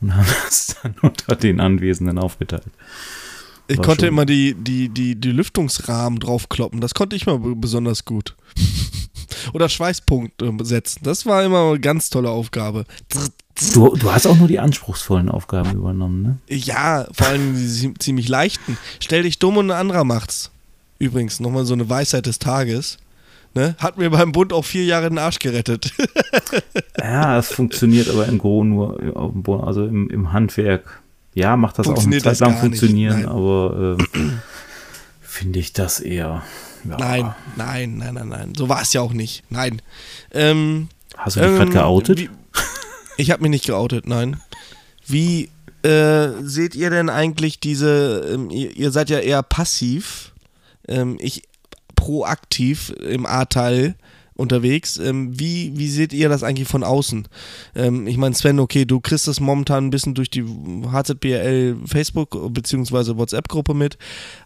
Und 0.00 0.16
haben 0.16 0.26
das 0.44 0.76
dann 0.82 0.94
unter 1.02 1.36
den 1.36 1.60
Anwesenden 1.60 2.18
aufgeteilt. 2.18 2.64
Ich 3.68 3.76
War 3.78 3.84
konnte 3.84 4.06
schon- 4.06 4.08
immer 4.14 4.24
die, 4.26 4.54
die, 4.54 4.88
die, 4.88 5.14
die 5.14 5.30
Lüftungsrahmen 5.30 6.18
draufkloppen. 6.20 6.80
Das 6.80 6.94
konnte 6.94 7.16
ich 7.16 7.26
mal 7.26 7.38
besonders 7.38 8.04
gut. 8.06 8.34
Oder 9.52 9.68
Schweißpunkte 9.68 10.52
setzen. 10.62 11.00
Das 11.04 11.26
war 11.26 11.42
immer 11.44 11.70
eine 11.70 11.80
ganz 11.80 12.10
tolle 12.10 12.30
Aufgabe. 12.30 12.84
Du, 13.74 13.94
du 13.96 14.10
hast 14.12 14.26
auch 14.26 14.36
nur 14.36 14.48
die 14.48 14.58
anspruchsvollen 14.58 15.28
Aufgaben 15.28 15.72
übernommen, 15.72 16.22
ne? 16.22 16.38
Ja, 16.48 17.06
vor 17.12 17.26
allem 17.28 17.54
die 17.54 17.66
zie- 17.68 17.98
ziemlich 17.98 18.28
leichten. 18.28 18.78
Stell 19.00 19.22
dich 19.24 19.38
dumm 19.38 19.56
und 19.58 19.70
ein 19.70 19.76
anderer 19.78 20.04
macht's. 20.04 20.50
Übrigens, 20.98 21.38
nochmal 21.40 21.64
so 21.64 21.74
eine 21.74 21.88
Weisheit 21.90 22.26
des 22.26 22.38
Tages. 22.38 22.98
Ne? 23.54 23.74
Hat 23.78 23.98
mir 23.98 24.08
beim 24.08 24.32
Bund 24.32 24.52
auch 24.54 24.64
vier 24.64 24.84
Jahre 24.86 25.08
den 25.10 25.18
Arsch 25.18 25.38
gerettet. 25.38 25.92
Ja, 26.98 27.38
es 27.38 27.48
funktioniert 27.48 28.08
aber 28.10 28.26
im 28.26 28.38
Gro 28.38 28.62
nur 28.64 29.16
auf 29.16 29.32
dem 29.32 29.42
Boden, 29.42 29.64
also 29.64 29.84
im, 29.86 30.08
im 30.10 30.32
Handwerk. 30.32 31.02
Ja, 31.34 31.56
macht 31.56 31.78
das 31.78 31.88
auch 31.88 32.04
eine 32.04 32.18
Zeit 32.18 32.26
das 32.26 32.40
lang 32.40 32.56
funktionieren, 32.58 33.22
nein. 33.22 33.28
aber 33.28 33.96
ähm, 34.14 34.38
finde 35.20 35.58
ich 35.58 35.72
das 35.72 35.98
eher. 36.00 36.42
Ja. 36.88 36.96
Nein, 36.98 37.34
nein, 37.56 37.96
nein, 37.98 38.14
nein, 38.14 38.28
nein. 38.28 38.52
So 38.56 38.68
war 38.68 38.82
es 38.82 38.92
ja 38.92 39.00
auch 39.00 39.12
nicht. 39.12 39.44
Nein. 39.50 39.80
Ähm, 40.32 40.88
Hast 41.16 41.36
du 41.36 41.40
dich 41.40 41.48
gerade 41.50 41.62
ähm, 41.64 41.70
geoutet? 41.72 42.18
wie- 42.18 42.30
Ich 43.16 43.30
habe 43.30 43.42
mich 43.42 43.50
nicht 43.50 43.66
geoutet, 43.66 44.06
nein. 44.06 44.40
Wie 45.06 45.50
äh, 45.82 46.28
seht 46.42 46.74
ihr 46.74 46.90
denn 46.90 47.08
eigentlich 47.10 47.60
diese, 47.60 48.30
ähm, 48.32 48.50
ihr, 48.50 48.74
ihr, 48.76 48.90
seid 48.90 49.10
ja 49.10 49.18
eher 49.18 49.42
passiv, 49.42 50.32
ähm, 50.88 51.18
ich 51.20 51.42
proaktiv 51.94 52.90
im 52.90 53.26
A-Teil 53.26 53.94
unterwegs. 54.34 54.96
Ähm, 54.96 55.38
wie, 55.38 55.72
wie 55.76 55.88
seht 55.88 56.12
ihr 56.12 56.28
das 56.28 56.42
eigentlich 56.42 56.68
von 56.68 56.84
außen? 56.84 57.28
Ähm, 57.74 58.06
ich 58.06 58.16
meine, 58.16 58.34
Sven, 58.34 58.60
okay, 58.60 58.84
du 58.84 59.00
kriegst 59.00 59.28
das 59.28 59.40
momentan 59.40 59.86
ein 59.86 59.90
bisschen 59.90 60.14
durch 60.14 60.30
die 60.30 60.44
HZBL 60.44 61.76
Facebook- 61.86 62.52
bzw. 62.52 63.16
WhatsApp-Gruppe 63.16 63.74
mit, 63.74 63.98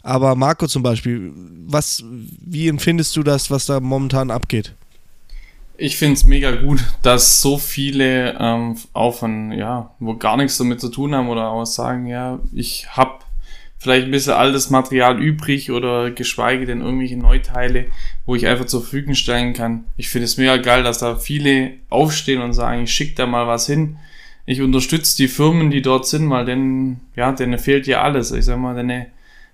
aber 0.03 0.35
Marco 0.35 0.67
zum 0.67 0.83
Beispiel, 0.83 1.33
was, 1.67 2.05
wie 2.07 2.69
empfindest 2.69 3.17
du 3.17 3.23
das, 3.23 3.51
was 3.51 3.67
da 3.67 3.81
momentan 3.81 4.31
abgeht? 4.31 4.75
Ich 5.79 5.99
finde 5.99 6.15
es 6.15 6.25
mega 6.25 6.53
gut, 6.53 6.83
dass 7.03 7.43
so 7.43 7.59
viele 7.59 8.35
ähm, 8.41 8.77
auch 8.95 9.15
von, 9.15 9.53
ja, 9.53 9.91
wo 9.99 10.17
gar 10.17 10.39
nichts 10.39 10.57
damit 10.57 10.81
zu 10.81 10.89
tun 10.89 11.15
haben 11.15 11.29
oder 11.29 11.49
auch 11.49 11.67
sagen, 11.67 12.07
ja, 12.07 12.41
ich 12.55 12.97
habe 12.97 13.26
vielleicht 13.79 14.07
ein 14.07 14.11
bisschen 14.11 14.33
altes 14.33 14.71
Material 14.71 15.21
übrig 15.23 15.71
oder 15.71 16.11
geschweige 16.11 16.67
denn 16.67 16.81
irgendwelche 16.81 17.17
Neuteile, 17.17 17.87
wo 18.25 18.35
ich 18.35 18.47
einfach 18.47 18.65
zur 18.65 18.81
Verfügung 18.81 19.15
stellen 19.15 19.53
kann. 19.53 19.85
Ich 19.97 20.09
finde 20.09 20.25
es 20.25 20.37
mega 20.37 20.57
geil, 20.57 20.83
dass 20.83 20.99
da 20.99 21.17
viele 21.17 21.73
aufstehen 21.91 22.43
und 22.43 22.53
sagen, 22.53 22.85
ich 22.85 22.93
schicke 22.93 23.15
da 23.15 23.27
mal 23.27 23.47
was 23.47 23.67
hin. 23.67 23.99
Ich 24.47 24.63
unterstütze 24.63 25.17
die 25.17 25.29
Firmen, 25.29 25.71
die 25.71 25.83
dort 25.83 26.07
sind, 26.07 26.31
weil 26.31 26.45
denn, 26.45 27.01
ja, 27.17 27.33
denen 27.33 27.59
fehlt 27.59 27.87
ja 27.87 28.03
alles. 28.03 28.31
Ich 28.31 28.45
sag 28.45 28.59
mal, 28.59 28.75
denen 28.75 29.07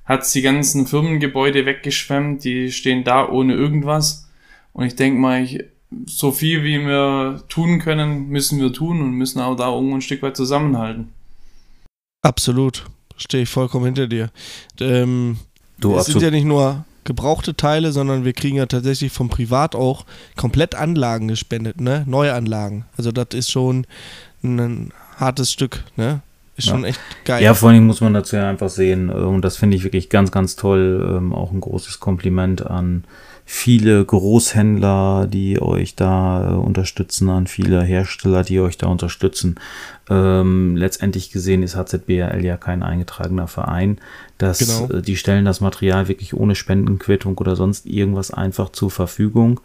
hat's 0.04 0.32
die 0.32 0.42
ganzen 0.42 0.86
Firmengebäude 0.86 1.66
weggeschwemmt, 1.66 2.44
die 2.44 2.70
stehen 2.70 3.04
da 3.04 3.28
ohne 3.28 3.54
irgendwas. 3.54 4.28
Und 4.72 4.84
ich 4.86 4.96
denke 4.96 5.18
mal, 5.18 5.42
ich, 5.42 5.64
so 6.06 6.30
viel 6.30 6.64
wie 6.64 6.80
wir 6.80 7.42
tun 7.48 7.78
können, 7.78 8.28
müssen 8.28 8.60
wir 8.60 8.72
tun 8.72 9.00
und 9.00 9.12
müssen 9.12 9.40
auch 9.40 9.56
da 9.56 9.72
irgendwo 9.72 9.96
ein 9.96 10.00
Stück 10.00 10.22
weit 10.22 10.36
zusammenhalten. 10.36 11.12
Absolut. 12.22 12.84
Stehe 13.16 13.44
ich 13.44 13.48
vollkommen 13.48 13.86
hinter 13.86 14.06
dir. 14.06 14.30
Ähm, 14.80 15.38
du, 15.80 15.96
es 15.96 16.06
sind 16.06 16.22
ja 16.22 16.30
nicht 16.30 16.44
nur 16.44 16.84
gebrauchte 17.04 17.56
Teile, 17.56 17.92
sondern 17.92 18.24
wir 18.24 18.32
kriegen 18.32 18.56
ja 18.56 18.66
tatsächlich 18.66 19.12
vom 19.12 19.28
Privat 19.28 19.74
auch 19.74 20.04
komplett 20.36 20.74
Anlagen 20.74 21.28
gespendet, 21.28 21.80
ne? 21.80 22.04
Neuanlagen. 22.06 22.84
Also 22.96 23.12
das 23.12 23.28
ist 23.32 23.50
schon 23.50 23.86
ein 24.42 24.92
hartes 25.16 25.52
Stück, 25.52 25.84
ne? 25.96 26.22
Ist 26.56 26.66
ja. 26.66 26.74
schon 26.74 26.84
echt 26.84 27.00
geil. 27.24 27.42
Ja, 27.42 27.54
vor 27.54 27.70
allem 27.70 27.86
muss 27.86 28.02
man 28.02 28.12
dazu 28.12 28.36
ja 28.36 28.48
einfach 28.48 28.68
sehen, 28.68 29.08
äh, 29.08 29.12
und 29.14 29.42
das 29.42 29.56
finde 29.56 29.76
ich 29.76 29.84
wirklich 29.84 30.10
ganz, 30.10 30.30
ganz 30.30 30.56
toll, 30.56 31.16
ähm, 31.16 31.32
auch 31.32 31.50
ein 31.50 31.60
großes 31.60 31.98
Kompliment 31.98 32.66
an 32.66 33.04
viele 33.44 34.04
Großhändler, 34.04 35.26
die 35.26 35.60
euch 35.60 35.94
da 35.96 36.52
äh, 36.52 36.54
unterstützen, 36.54 37.28
an 37.28 37.46
viele 37.46 37.82
Hersteller, 37.82 38.44
die 38.44 38.60
euch 38.60 38.78
da 38.78 38.86
unterstützen. 38.86 39.56
Ähm, 40.08 40.76
letztendlich 40.76 41.30
gesehen 41.30 41.62
ist 41.62 41.76
HZBRL 41.76 42.44
ja 42.44 42.56
kein 42.56 42.82
eingetragener 42.82 43.48
Verein. 43.48 43.98
Das, 44.38 44.58
genau. 44.58 44.98
äh, 44.98 45.02
die 45.02 45.16
stellen 45.16 45.44
das 45.44 45.60
Material 45.60 46.08
wirklich 46.08 46.34
ohne 46.34 46.54
Spendenquittung 46.54 47.36
oder 47.38 47.56
sonst 47.56 47.86
irgendwas 47.86 48.30
einfach 48.30 48.70
zur 48.70 48.90
Verfügung 48.90 49.60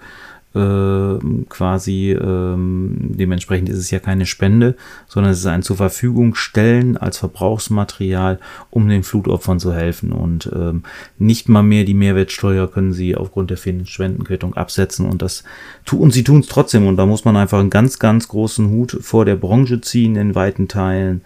quasi 1.50 2.12
ähm, 2.12 2.98
dementsprechend 3.00 3.70
ist 3.70 3.78
es 3.78 3.92
ja 3.92 4.00
keine 4.00 4.26
Spende, 4.26 4.76
sondern 5.08 5.32
es 5.32 5.40
ist 5.40 5.46
ein 5.46 5.64
zur 5.64 5.78
Verfügung 5.78 6.36
stellen 6.36 6.98
als 6.98 7.18
Verbrauchsmaterial, 7.18 8.40
um 8.70 8.88
den 8.88 9.04
Flutopfern 9.04 9.60
zu 9.60 9.74
helfen. 9.74 10.12
Und 10.12 10.52
ähm, 10.54 10.84
nicht 11.18 11.50
mal 11.50 11.64
mehr 11.64 11.84
die 11.84 11.94
Mehrwertsteuer 11.94 12.70
können 12.70 12.94
sie 12.94 13.16
aufgrund 13.16 13.50
der 13.50 13.58
fehlenden 13.58 13.88
Spendenquittung 13.88 14.56
absetzen. 14.56 15.06
Und 15.06 15.22
das 15.22 15.44
tun 15.86 16.12
sie 16.12 16.24
tun 16.24 16.42
es 16.42 16.48
trotzdem. 16.48 16.88
Und 16.88 16.98
da 16.98 17.06
muss 17.06 17.26
man 17.26 17.38
einfach 17.38 17.60
einen 17.60 17.70
ganz 17.70 18.00
ganz 18.00 18.28
großen 18.28 18.70
Hut 18.70 18.98
vor 19.02 19.26
der 19.26 19.36
Branche 19.36 19.82
ziehen 19.82 20.16
in 20.16 20.36
weiten 20.36 20.68
Teilen. 20.68 21.22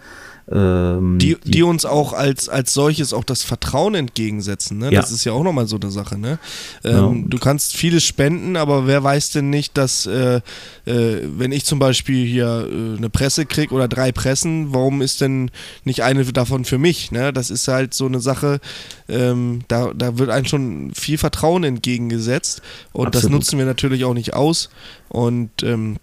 Ähm, 0.52 1.18
die, 1.18 1.36
die, 1.44 1.50
die, 1.50 1.62
uns 1.62 1.84
auch 1.86 2.12
als, 2.12 2.48
als 2.48 2.74
solches 2.74 3.14
auch 3.14 3.24
das 3.24 3.42
Vertrauen 3.42 3.94
entgegensetzen. 3.94 4.78
Ne? 4.78 4.92
Ja. 4.92 5.00
Das 5.00 5.10
ist 5.10 5.24
ja 5.24 5.32
auch 5.32 5.42
nochmal 5.42 5.66
so 5.66 5.76
eine 5.80 5.90
Sache. 5.90 6.18
Ne? 6.18 6.38
Ähm, 6.84 7.22
ja. 7.22 7.28
Du 7.28 7.38
kannst 7.38 7.74
vieles 7.74 8.04
spenden, 8.04 8.56
aber 8.56 8.86
wer 8.86 9.02
weiß 9.02 9.30
denn 9.30 9.48
nicht, 9.48 9.78
dass, 9.78 10.04
äh, 10.06 10.36
äh, 10.36 10.42
wenn 10.84 11.52
ich 11.52 11.64
zum 11.64 11.78
Beispiel 11.78 12.26
hier 12.26 12.68
äh, 12.70 12.98
eine 12.98 13.08
Presse 13.08 13.46
kriege 13.46 13.74
oder 13.74 13.88
drei 13.88 14.12
Pressen, 14.12 14.74
warum 14.74 15.00
ist 15.00 15.22
denn 15.22 15.50
nicht 15.84 16.02
eine 16.02 16.24
davon 16.24 16.64
für 16.64 16.78
mich? 16.78 17.10
Ne? 17.12 17.32
Das 17.32 17.50
ist 17.50 17.68
halt 17.68 17.94
so 17.94 18.06
eine 18.06 18.20
Sache, 18.20 18.60
ähm, 19.08 19.60
da, 19.68 19.92
da 19.94 20.18
wird 20.18 20.30
einem 20.30 20.46
schon 20.46 20.92
viel 20.94 21.16
Vertrauen 21.16 21.64
entgegengesetzt 21.64 22.60
und 22.92 23.06
Absolut. 23.06 23.24
das 23.24 23.30
nutzen 23.30 23.58
wir 23.58 23.66
natürlich 23.66 24.04
auch 24.04 24.14
nicht 24.14 24.34
aus. 24.34 24.68
Und 25.08 25.62
ähm, 25.62 25.96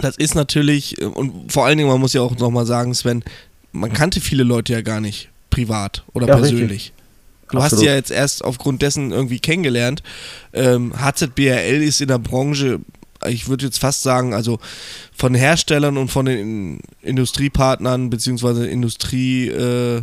das 0.00 0.16
ist 0.16 0.34
natürlich, 0.34 1.00
und 1.00 1.52
vor 1.52 1.66
allen 1.66 1.78
Dingen, 1.78 1.88
man 1.88 2.00
muss 2.00 2.12
ja 2.12 2.22
auch 2.22 2.36
nochmal 2.36 2.66
sagen, 2.66 2.94
Sven, 2.94 3.22
man 3.74 3.92
kannte 3.92 4.20
viele 4.20 4.44
Leute 4.44 4.72
ja 4.72 4.80
gar 4.80 5.00
nicht 5.00 5.28
privat 5.50 6.04
oder 6.12 6.26
ja, 6.28 6.36
persönlich. 6.36 6.70
Richtig. 6.70 6.92
Du 7.50 7.58
Absolut. 7.58 7.72
hast 7.72 7.78
sie 7.78 7.86
ja 7.86 7.94
jetzt 7.94 8.10
erst 8.10 8.44
aufgrund 8.44 8.82
dessen 8.82 9.12
irgendwie 9.12 9.38
kennengelernt. 9.38 10.02
Ähm, 10.52 10.94
HZBRL 10.96 11.82
ist 11.82 12.00
in 12.00 12.08
der 12.08 12.18
Branche, 12.18 12.80
ich 13.28 13.48
würde 13.48 13.66
jetzt 13.66 13.78
fast 13.78 14.02
sagen, 14.02 14.32
also 14.32 14.58
von 15.14 15.34
Herstellern 15.34 15.98
und 15.98 16.08
von 16.08 16.26
den 16.26 16.80
Industriepartnern 17.02 18.10
beziehungsweise 18.10 18.66
Industrie, 18.66 19.48
äh, 19.48 20.02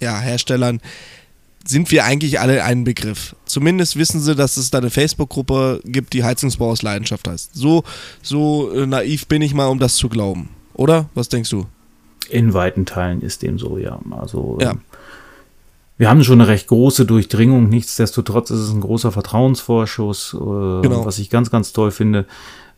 ja, 0.00 0.18
Herstellern 0.18 0.80
sind 1.66 1.90
wir 1.90 2.04
eigentlich 2.04 2.40
alle 2.40 2.64
ein 2.64 2.84
Begriff. 2.84 3.34
Zumindest 3.46 3.96
wissen 3.96 4.20
sie, 4.20 4.34
dass 4.34 4.56
es 4.56 4.70
da 4.70 4.78
eine 4.78 4.90
Facebook-Gruppe 4.90 5.80
gibt, 5.84 6.12
die 6.12 6.24
Heizungsbau 6.24 6.70
aus 6.70 6.82
Leidenschaft 6.82 7.26
heißt. 7.26 7.50
So, 7.54 7.84
so 8.22 8.72
äh, 8.72 8.86
naiv 8.86 9.26
bin 9.26 9.42
ich 9.42 9.54
mal, 9.54 9.66
um 9.66 9.78
das 9.78 9.96
zu 9.96 10.08
glauben. 10.08 10.50
Oder? 10.74 11.08
Was 11.14 11.28
denkst 11.28 11.50
du? 11.50 11.66
In 12.26 12.54
weiten 12.54 12.86
Teilen 12.86 13.20
ist 13.20 13.42
dem 13.42 13.58
so, 13.58 13.78
ja. 13.78 13.98
Also 14.10 14.58
ja. 14.60 14.72
Ähm, 14.72 14.80
wir 15.96 16.10
haben 16.10 16.24
schon 16.24 16.40
eine 16.40 16.48
recht 16.48 16.66
große 16.66 17.06
Durchdringung, 17.06 17.68
nichtsdestotrotz 17.68 18.50
ist 18.50 18.58
es 18.58 18.72
ein 18.72 18.80
großer 18.80 19.12
Vertrauensvorschuss, 19.12 20.34
äh, 20.34 20.38
genau. 20.38 21.06
was 21.06 21.18
ich 21.18 21.30
ganz, 21.30 21.50
ganz 21.50 21.72
toll 21.72 21.92
finde. 21.92 22.26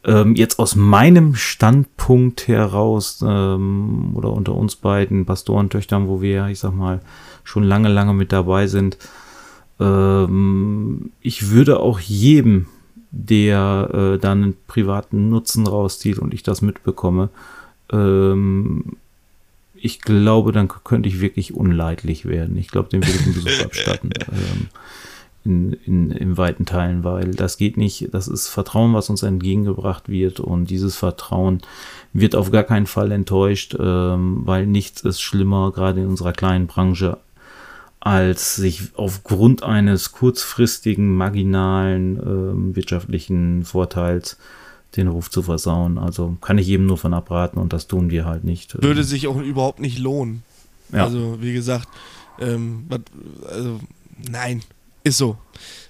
Ähm, 0.04 0.36
jetzt 0.36 0.58
aus 0.58 0.76
meinem 0.76 1.34
Standpunkt 1.34 2.46
heraus 2.46 3.24
ähm, 3.26 4.10
oder 4.14 4.32
unter 4.32 4.54
uns 4.54 4.76
beiden 4.76 5.24
Pastorentöchtern, 5.24 6.08
wo 6.08 6.20
wir, 6.20 6.48
ich 6.48 6.58
sag 6.58 6.74
mal, 6.74 7.00
schon 7.42 7.64
lange, 7.64 7.88
lange 7.88 8.12
mit 8.12 8.32
dabei 8.32 8.66
sind, 8.66 8.98
ähm, 9.80 11.10
ich 11.20 11.50
würde 11.50 11.80
auch 11.80 11.98
jedem, 11.98 12.66
der 13.10 13.90
äh, 13.92 14.18
dann 14.18 14.42
einen 14.42 14.56
privaten 14.66 15.30
Nutzen 15.30 15.66
rauszieht 15.66 16.18
und 16.18 16.34
ich 16.34 16.42
das 16.42 16.60
mitbekomme, 16.60 17.30
ähm, 17.90 18.96
ich 19.86 20.00
glaube, 20.00 20.52
dann 20.52 20.68
könnte 20.68 21.08
ich 21.08 21.20
wirklich 21.20 21.54
unleidlich 21.54 22.26
werden. 22.26 22.58
Ich 22.58 22.68
glaube, 22.68 22.88
dem 22.90 23.06
würde 23.06 23.18
ich 23.18 23.24
einen 23.24 23.34
Besuch 23.34 23.60
abstatten. 23.64 24.10
Ähm, 24.30 24.68
in, 25.44 25.72
in, 25.84 26.10
in 26.10 26.36
weiten 26.36 26.66
Teilen, 26.66 27.04
weil 27.04 27.30
das 27.30 27.56
geht 27.56 27.76
nicht, 27.76 28.12
das 28.12 28.26
ist 28.26 28.48
Vertrauen, 28.48 28.94
was 28.94 29.10
uns 29.10 29.22
entgegengebracht 29.22 30.08
wird 30.08 30.40
und 30.40 30.70
dieses 30.70 30.96
Vertrauen 30.96 31.62
wird 32.12 32.34
auf 32.34 32.50
gar 32.50 32.64
keinen 32.64 32.86
Fall 32.86 33.12
enttäuscht, 33.12 33.76
ähm, 33.78 34.42
weil 34.44 34.66
nichts 34.66 35.02
ist 35.02 35.20
schlimmer, 35.20 35.70
gerade 35.70 36.00
in 36.00 36.08
unserer 36.08 36.32
kleinen 36.32 36.66
Branche, 36.66 37.18
als 38.00 38.56
sich 38.56 38.88
aufgrund 38.96 39.62
eines 39.62 40.10
kurzfristigen, 40.10 41.14
marginalen 41.14 42.16
ähm, 42.16 42.74
wirtschaftlichen 42.74 43.64
Vorteils 43.64 44.38
den 44.94 45.08
Ruf 45.08 45.30
zu 45.30 45.42
versauen. 45.42 45.98
Also 45.98 46.36
kann 46.40 46.58
ich 46.58 46.66
jedem 46.66 46.86
nur 46.86 46.98
von 46.98 47.14
abraten 47.14 47.58
und 47.58 47.72
das 47.72 47.86
tun 47.86 48.10
wir 48.10 48.24
halt 48.24 48.44
nicht. 48.44 48.80
Würde 48.82 49.04
sich 49.04 49.26
auch 49.26 49.36
überhaupt 49.36 49.80
nicht 49.80 49.98
lohnen. 49.98 50.42
Ja. 50.92 51.04
Also, 51.04 51.42
wie 51.42 51.52
gesagt, 51.52 51.88
ähm, 52.38 52.86
also, 53.48 53.80
nein, 54.30 54.62
ist 55.02 55.18
so. 55.18 55.36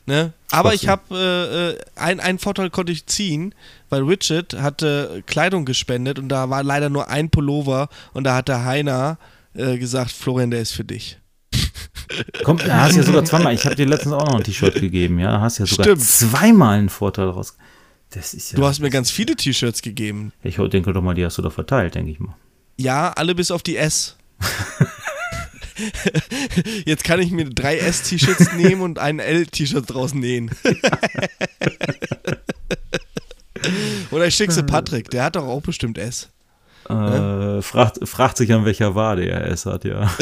Ne? 0.07 0.33
Aber 0.53 0.73
ich 0.73 0.87
habe 0.87 1.03
äh, 1.11 1.71
äh, 1.71 1.79
ein, 1.97 2.21
einen 2.21 2.39
Vorteil 2.39 2.71
konnte 2.71 2.93
ich 2.93 3.07
ziehen, 3.07 3.55
weil 3.89 4.03
Richard 4.03 4.55
hatte 4.55 5.25
Kleidung 5.27 5.65
gespendet 5.65 6.21
und 6.21 6.29
da 6.29 6.49
war 6.49 6.63
leider 6.63 6.91
nur 6.91 7.09
ein 7.09 7.29
Pullover 7.29 7.89
und 8.13 8.25
da 8.25 8.37
hat 8.37 8.49
der 8.49 8.65
Heiner 8.65 9.19
äh, 9.55 9.79
gesagt, 9.79 10.13
Florian, 10.13 10.53
der 10.53 10.61
ist 10.61 10.73
für 10.73 10.85
dich. 10.85 11.19
Komm, 12.45 12.59
da 12.59 12.83
hast 12.83 12.97
ja 12.97 13.03
sogar 13.03 13.25
zweimal, 13.25 13.53
ich 13.53 13.65
habe 13.65 13.75
dir 13.75 13.87
letztens 13.87 14.15
auch 14.15 14.27
noch 14.27 14.37
ein 14.37 14.45
T-Shirt 14.45 14.75
gegeben, 14.75 15.19
ja, 15.19 15.33
da 15.33 15.41
hast 15.41 15.59
ja 15.59 15.67
sogar 15.67 15.85
Stimmt. 15.85 16.03
zweimal 16.03 16.79
einen 16.79 16.89
Vorteil 16.89 17.29
raus. 17.29 17.57
Das 18.11 18.35
ist 18.35 18.53
ja. 18.53 18.59
Du 18.59 18.64
hast 18.64 18.81
mir 18.81 18.90
ganz 18.90 19.11
viele 19.11 19.37
T-Shirts 19.37 19.83
gegeben. 19.83 20.33
Ich 20.42 20.57
denke 20.57 20.92
doch 20.92 21.03
mal, 21.03 21.14
die 21.14 21.25
hast 21.25 21.38
du 21.38 21.42
doch 21.42 21.53
verteilt, 21.53 21.95
denke 21.95 22.12
ich 22.12 22.21
mal. 22.21 22.35
Ja, 22.77 23.12
alle 23.12 23.35
bis 23.35 23.51
auf 23.51 23.62
die 23.62 23.77
S. 23.77 24.16
Jetzt 26.85 27.05
kann 27.05 27.21
ich 27.21 27.31
mir 27.31 27.45
drei 27.47 27.79
S-T-Shirts 27.79 28.55
nehmen 28.55 28.81
und 28.81 28.99
ein 28.99 29.19
L-T-Shirt 29.19 29.85
draus 29.88 30.14
nähen. 30.14 30.51
Oder 34.11 34.27
ich 34.27 34.35
schicke 34.35 34.53
sie 34.53 34.62
Patrick, 34.62 35.11
der 35.11 35.25
hat 35.25 35.37
doch 35.37 35.45
auch 35.45 35.62
bestimmt 35.62 35.99
S. 35.99 36.29
Äh, 36.88 36.92
ja? 36.92 37.62
fragt, 37.62 38.09
fragt 38.09 38.37
sich 38.37 38.53
an 38.53 38.64
welcher 38.64 38.95
Wade 38.95 39.29
er 39.29 39.47
S 39.47 39.66
hat, 39.66 39.85
ja. 39.85 40.11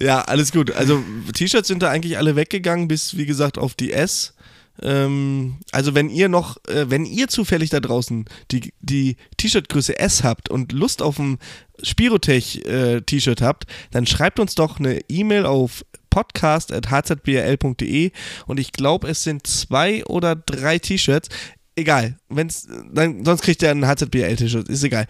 ja, 0.00 0.22
alles 0.22 0.52
gut. 0.52 0.72
Also 0.72 1.02
T-Shirts 1.32 1.68
sind 1.68 1.82
da 1.82 1.90
eigentlich 1.90 2.18
alle 2.18 2.36
weggegangen, 2.36 2.88
bis 2.88 3.16
wie 3.16 3.26
gesagt 3.26 3.58
auf 3.58 3.74
die 3.74 3.92
S. 3.92 4.34
Ähm, 4.82 5.56
also 5.72 5.94
wenn 5.94 6.10
ihr 6.10 6.28
noch, 6.28 6.58
äh, 6.68 6.90
wenn 6.90 7.04
ihr 7.04 7.26
zufällig 7.28 7.70
da 7.70 7.80
draußen 7.80 8.26
die, 8.50 8.72
die 8.80 9.16
T-Shirt-Größe 9.36 9.98
S 9.98 10.22
habt 10.22 10.50
und 10.50 10.72
Lust 10.72 11.02
auf 11.02 11.18
ein 11.18 11.38
Spirotech-T-Shirt 11.82 13.42
habt, 13.42 13.64
dann 13.90 14.06
schreibt 14.06 14.40
uns 14.40 14.54
doch 14.54 14.78
eine 14.78 15.00
E-Mail 15.08 15.44
auf 15.46 15.84
podcast.hzbl.de 16.10 18.10
und 18.46 18.60
ich 18.60 18.72
glaube, 18.72 19.08
es 19.08 19.22
sind 19.22 19.46
zwei 19.46 20.04
oder 20.06 20.34
drei 20.34 20.78
T-Shirts. 20.78 21.28
Egal, 21.74 22.16
wenn's, 22.30 22.66
dann, 22.90 23.22
sonst 23.24 23.42
kriegt 23.42 23.60
ihr 23.62 23.70
ein 23.70 23.86
HZBL-T-Shirt, 23.86 24.66
ist 24.68 24.84
egal. 24.84 25.06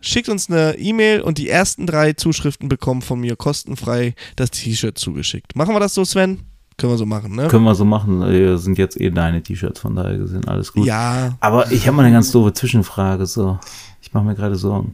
Schickt 0.00 0.30
uns 0.30 0.50
eine 0.50 0.78
E-Mail 0.78 1.20
und 1.20 1.36
die 1.38 1.50
ersten 1.50 1.86
drei 1.86 2.14
Zuschriften 2.14 2.70
bekommen 2.70 3.02
von 3.02 3.20
mir 3.20 3.36
kostenfrei 3.36 4.14
das 4.34 4.50
T-Shirt 4.50 4.98
zugeschickt. 4.98 5.54
Machen 5.56 5.74
wir 5.74 5.80
das 5.80 5.92
so, 5.94 6.06
Sven? 6.06 6.55
Können 6.78 6.92
wir 6.92 6.98
so 6.98 7.06
machen, 7.06 7.34
ne? 7.34 7.48
Können 7.48 7.64
wir 7.64 7.74
so 7.74 7.84
machen. 7.86 8.20
Wir 8.30 8.58
sind 8.58 8.76
jetzt 8.76 9.00
eh 9.00 9.10
deine 9.10 9.42
T-Shirts, 9.42 9.80
von 9.80 9.96
daher 9.96 10.18
gesehen 10.18 10.46
alles 10.46 10.72
gut. 10.72 10.86
Ja. 10.86 11.36
Aber 11.40 11.72
ich 11.72 11.86
habe 11.86 11.96
mal 11.96 12.02
eine 12.04 12.12
ganz 12.12 12.30
doofe 12.32 12.52
Zwischenfrage. 12.52 13.24
So, 13.26 13.58
ich 14.02 14.12
mache 14.12 14.24
mir 14.24 14.34
gerade 14.34 14.56
Sorgen. 14.56 14.92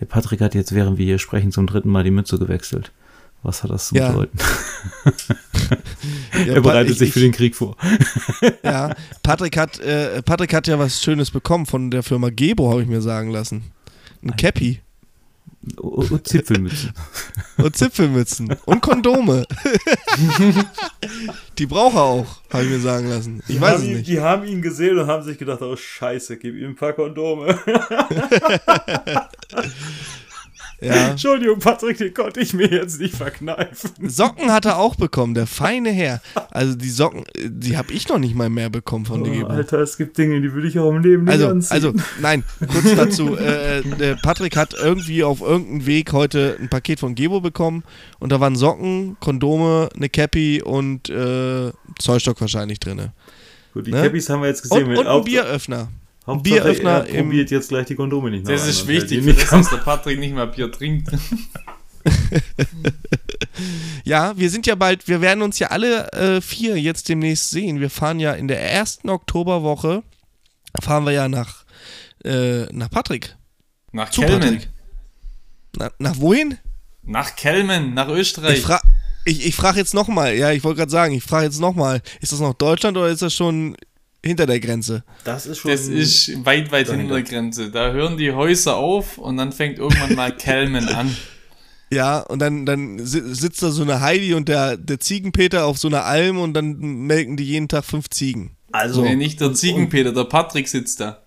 Der 0.00 0.06
Patrick 0.06 0.40
hat 0.40 0.54
jetzt, 0.54 0.74
während 0.74 0.96
wir 0.98 1.06
hier 1.06 1.18
sprechen, 1.18 1.50
zum 1.50 1.66
dritten 1.66 1.88
Mal 1.90 2.04
die 2.04 2.10
Mütze 2.12 2.38
gewechselt. 2.38 2.92
Was 3.42 3.62
hat 3.62 3.70
das 3.70 3.88
zu 3.88 3.96
Ja. 3.96 4.10
bedeuten? 4.12 4.38
Ja, 6.46 6.54
er 6.54 6.60
bereitet 6.60 6.92
ich- 6.92 6.98
sich 6.98 7.12
für 7.12 7.20
den 7.20 7.32
Krieg 7.32 7.54
vor. 7.56 7.76
Ja, 8.64 8.94
Patrick 9.22 9.56
hat, 9.56 9.78
äh, 9.80 10.20
Patrick 10.22 10.52
hat 10.52 10.66
ja 10.66 10.78
was 10.78 11.02
Schönes 11.02 11.30
bekommen 11.30 11.64
von 11.66 11.90
der 11.90 12.02
Firma 12.02 12.30
Gebo, 12.30 12.70
habe 12.70 12.82
ich 12.82 12.88
mir 12.88 13.00
sagen 13.02 13.30
lassen. 13.30 13.62
Ein 14.22 14.36
Cappy 14.36 14.80
Und 15.76 16.26
Zipfelmützen. 16.26 16.92
und 17.58 17.76
Zipfelmützen 17.76 18.56
und 18.64 18.80
Kondome. 18.80 19.44
Die 21.58 21.66
braucht 21.66 21.96
er 21.96 22.02
auch, 22.02 22.40
habe 22.52 22.64
ich 22.64 22.70
mir 22.70 22.80
sagen 22.80 23.08
lassen. 23.08 23.42
Ich 23.48 23.60
weiß 23.60 23.78
es 23.78 23.84
nicht. 23.84 24.06
Die 24.06 24.20
haben 24.20 24.44
ihn 24.44 24.62
gesehen 24.62 24.98
und 24.98 25.06
haben 25.06 25.22
sich 25.22 25.38
gedacht, 25.38 25.62
oh 25.62 25.76
scheiße, 25.76 26.36
gib 26.38 26.54
ihm 26.56 26.70
ein 26.70 26.76
paar 26.76 26.92
Kondome. 26.92 27.58
Ja. 30.80 31.08
Entschuldigung, 31.10 31.58
Patrick, 31.58 31.98
den 31.98 32.12
konnte 32.12 32.40
ich 32.40 32.52
mir 32.54 32.68
jetzt 32.68 33.00
nicht 33.00 33.14
verkneifen. 33.14 33.90
Socken 34.08 34.52
hat 34.52 34.64
er 34.64 34.78
auch 34.78 34.96
bekommen, 34.96 35.34
der 35.34 35.46
feine 35.46 35.90
Herr. 35.90 36.20
Also 36.50 36.74
die 36.74 36.90
Socken, 36.90 37.20
äh, 37.36 37.48
die 37.50 37.76
habe 37.76 37.92
ich 37.92 38.08
noch 38.08 38.18
nicht 38.18 38.34
mal 38.34 38.50
mehr 38.50 38.70
bekommen 38.70 39.06
von 39.06 39.22
Oh, 39.22 39.24
Gebo. 39.24 39.46
Alter, 39.46 39.78
es 39.80 39.96
gibt 39.96 40.18
Dinge, 40.18 40.40
die 40.40 40.52
würde 40.52 40.68
ich 40.68 40.78
auch 40.78 40.90
im 40.90 41.02
Leben 41.02 41.24
nicht 41.24 41.32
Also, 41.32 41.48
anziehen. 41.48 41.74
also, 41.74 41.92
nein, 42.20 42.44
kurz 42.60 42.94
dazu. 42.96 43.36
Äh, 43.36 43.82
der 43.98 44.16
Patrick 44.16 44.56
hat 44.56 44.74
irgendwie 44.74 45.24
auf 45.24 45.40
irgendeinem 45.40 45.86
Weg 45.86 46.12
heute 46.12 46.56
ein 46.60 46.68
Paket 46.68 47.00
von 47.00 47.14
Gebo 47.14 47.40
bekommen 47.40 47.84
und 48.18 48.30
da 48.32 48.40
waren 48.40 48.56
Socken, 48.56 49.16
Kondome, 49.20 49.88
eine 49.94 50.08
Cappy 50.08 50.62
und 50.62 51.08
äh, 51.08 51.72
Zollstock 51.98 52.40
wahrscheinlich 52.40 52.80
drin. 52.80 53.10
Gut, 53.72 53.86
die 53.86 53.90
ne? 53.90 54.02
Cappies 54.02 54.28
haben 54.28 54.40
wir 54.42 54.48
jetzt 54.48 54.62
gesehen. 54.62 54.86
Und, 54.88 54.98
und 54.98 55.06
ein 55.06 55.24
Bieröffner. 55.24 55.88
Hauptsache, 56.26 56.42
Bieröffner 56.42 57.06
er 57.06 57.22
probiert 57.22 57.50
jetzt 57.50 57.68
gleich 57.68 57.86
die 57.86 57.94
Kondome 57.94 58.30
nicht 58.30 58.46
mehr 58.46 58.56
Das 58.56 58.66
ist 58.66 58.86
wichtig, 58.86 59.22
für 59.24 59.34
das, 59.34 59.50
dass 59.50 59.70
der 59.70 59.76
Patrick 59.78 60.18
nicht 60.18 60.34
mehr 60.34 60.46
Bier 60.46 60.70
trinkt. 60.72 61.10
Ja, 64.04 64.36
wir 64.36 64.50
sind 64.50 64.66
ja 64.66 64.74
bald, 64.74 65.08
wir 65.08 65.20
werden 65.20 65.42
uns 65.42 65.58
ja 65.58 65.68
alle 65.68 66.12
äh, 66.12 66.40
vier 66.40 66.78
jetzt 66.78 67.08
demnächst 67.08 67.50
sehen. 67.50 67.80
Wir 67.80 67.88
fahren 67.88 68.20
ja 68.20 68.32
in 68.32 68.48
der 68.48 68.60
ersten 68.60 69.08
Oktoberwoche, 69.08 70.02
fahren 70.82 71.04
wir 71.04 71.12
ja 71.12 71.28
nach, 71.28 71.64
äh, 72.24 72.64
nach 72.72 72.90
Patrick. 72.90 73.36
Nach 73.92 74.10
Zu 74.10 74.20
Kelmen. 74.22 74.40
Patrick. 74.40 74.68
Na, 75.76 75.90
nach 75.98 76.18
wohin? 76.18 76.58
Nach 77.02 77.34
Kelmen, 77.36 77.94
nach 77.94 78.08
Ich 78.08 78.14
Österreich. 78.14 78.60
frage 78.60 78.82
ich, 79.24 79.46
ich 79.46 79.54
frag 79.54 79.76
jetzt 79.76 79.94
nochmal, 79.94 80.34
ja, 80.34 80.50
ich 80.52 80.64
wollte 80.64 80.78
gerade 80.78 80.90
sagen, 80.90 81.14
ich 81.14 81.24
frage 81.24 81.46
jetzt 81.46 81.60
nochmal, 81.60 82.02
ist 82.20 82.32
das 82.32 82.40
noch 82.40 82.52
Deutschland 82.54 82.96
oder 82.98 83.08
ist 83.08 83.22
das 83.22 83.32
schon 83.32 83.74
hinter 84.24 84.46
der 84.46 84.58
Grenze? 84.60 85.04
Das 85.24 85.46
ist 85.46 85.58
schon. 85.58 85.70
Das 85.70 85.86
ist 85.88 86.44
weit, 86.44 86.72
weit 86.72 86.88
Dahinter. 86.88 86.96
hinter 86.96 87.14
der 87.14 87.22
Grenze. 87.22 87.70
Da 87.70 87.92
hören 87.92 88.16
die 88.16 88.32
Häuser 88.32 88.76
auf 88.76 89.18
und 89.18 89.36
dann 89.36 89.52
fängt 89.52 89.78
irgendwann 89.78 90.14
mal 90.14 90.32
Kelmen 90.36 90.88
an. 90.88 91.14
Ja, 91.90 92.20
und 92.20 92.40
dann, 92.40 92.66
dann 92.66 92.98
si- 93.04 93.22
sitzt 93.34 93.62
da 93.62 93.70
so 93.70 93.82
eine 93.82 94.00
Heidi 94.00 94.34
und 94.34 94.48
der, 94.48 94.76
der 94.76 94.98
Ziegenpeter 94.98 95.64
auf 95.66 95.78
so 95.78 95.86
einer 95.88 96.04
Alm 96.04 96.38
und 96.38 96.54
dann 96.54 96.76
melken 96.80 97.36
die 97.36 97.44
jeden 97.44 97.68
Tag 97.68 97.84
fünf 97.84 98.08
Ziegen. 98.10 98.56
also, 98.72 99.02
Nee, 99.02 99.14
nicht 99.14 99.40
der 99.40 99.52
Ziegenpeter, 99.54 100.12
der 100.12 100.24
Patrick 100.24 100.66
sitzt 100.66 100.98
da. 101.00 101.22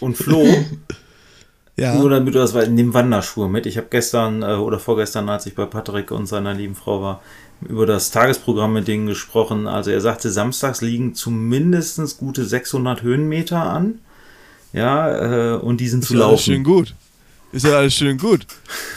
und 0.00 0.16
Flo, 0.16 0.46
Ja. 1.76 1.94
nur 1.94 2.10
damit 2.10 2.34
du 2.34 2.38
das 2.38 2.52
weißt, 2.52 2.70
nimm 2.70 2.92
Wanderschuhe 2.92 3.48
mit. 3.48 3.64
Ich 3.64 3.78
habe 3.78 3.86
gestern 3.90 4.42
äh, 4.42 4.46
oder 4.54 4.78
vorgestern, 4.78 5.28
als 5.30 5.46
ich 5.46 5.54
bei 5.54 5.64
Patrick 5.64 6.10
und 6.10 6.26
seiner 6.26 6.52
lieben 6.52 6.74
Frau 6.74 7.00
war, 7.00 7.22
über 7.68 7.86
das 7.86 8.10
Tagesprogramm 8.10 8.72
mit 8.72 8.88
denen 8.88 9.06
gesprochen. 9.06 9.66
Also 9.66 9.90
er 9.90 10.00
sagte, 10.00 10.30
samstags 10.30 10.80
liegen 10.80 11.14
zumindest 11.14 12.00
gute 12.18 12.44
600 12.44 13.02
Höhenmeter 13.02 13.62
an. 13.62 13.98
Ja, 14.72 15.54
äh, 15.54 15.56
und 15.58 15.78
die 15.80 15.88
sind 15.88 16.04
zu 16.04 16.14
Ist 16.14 16.20
ja 16.20 16.26
alles 16.28 16.42
schön 16.42 16.54
laufen. 16.54 16.64
gut. 16.64 16.94
Ist 17.52 17.64
ja 17.66 17.76
alles 17.78 17.94
schön 17.94 18.18
gut. 18.18 18.46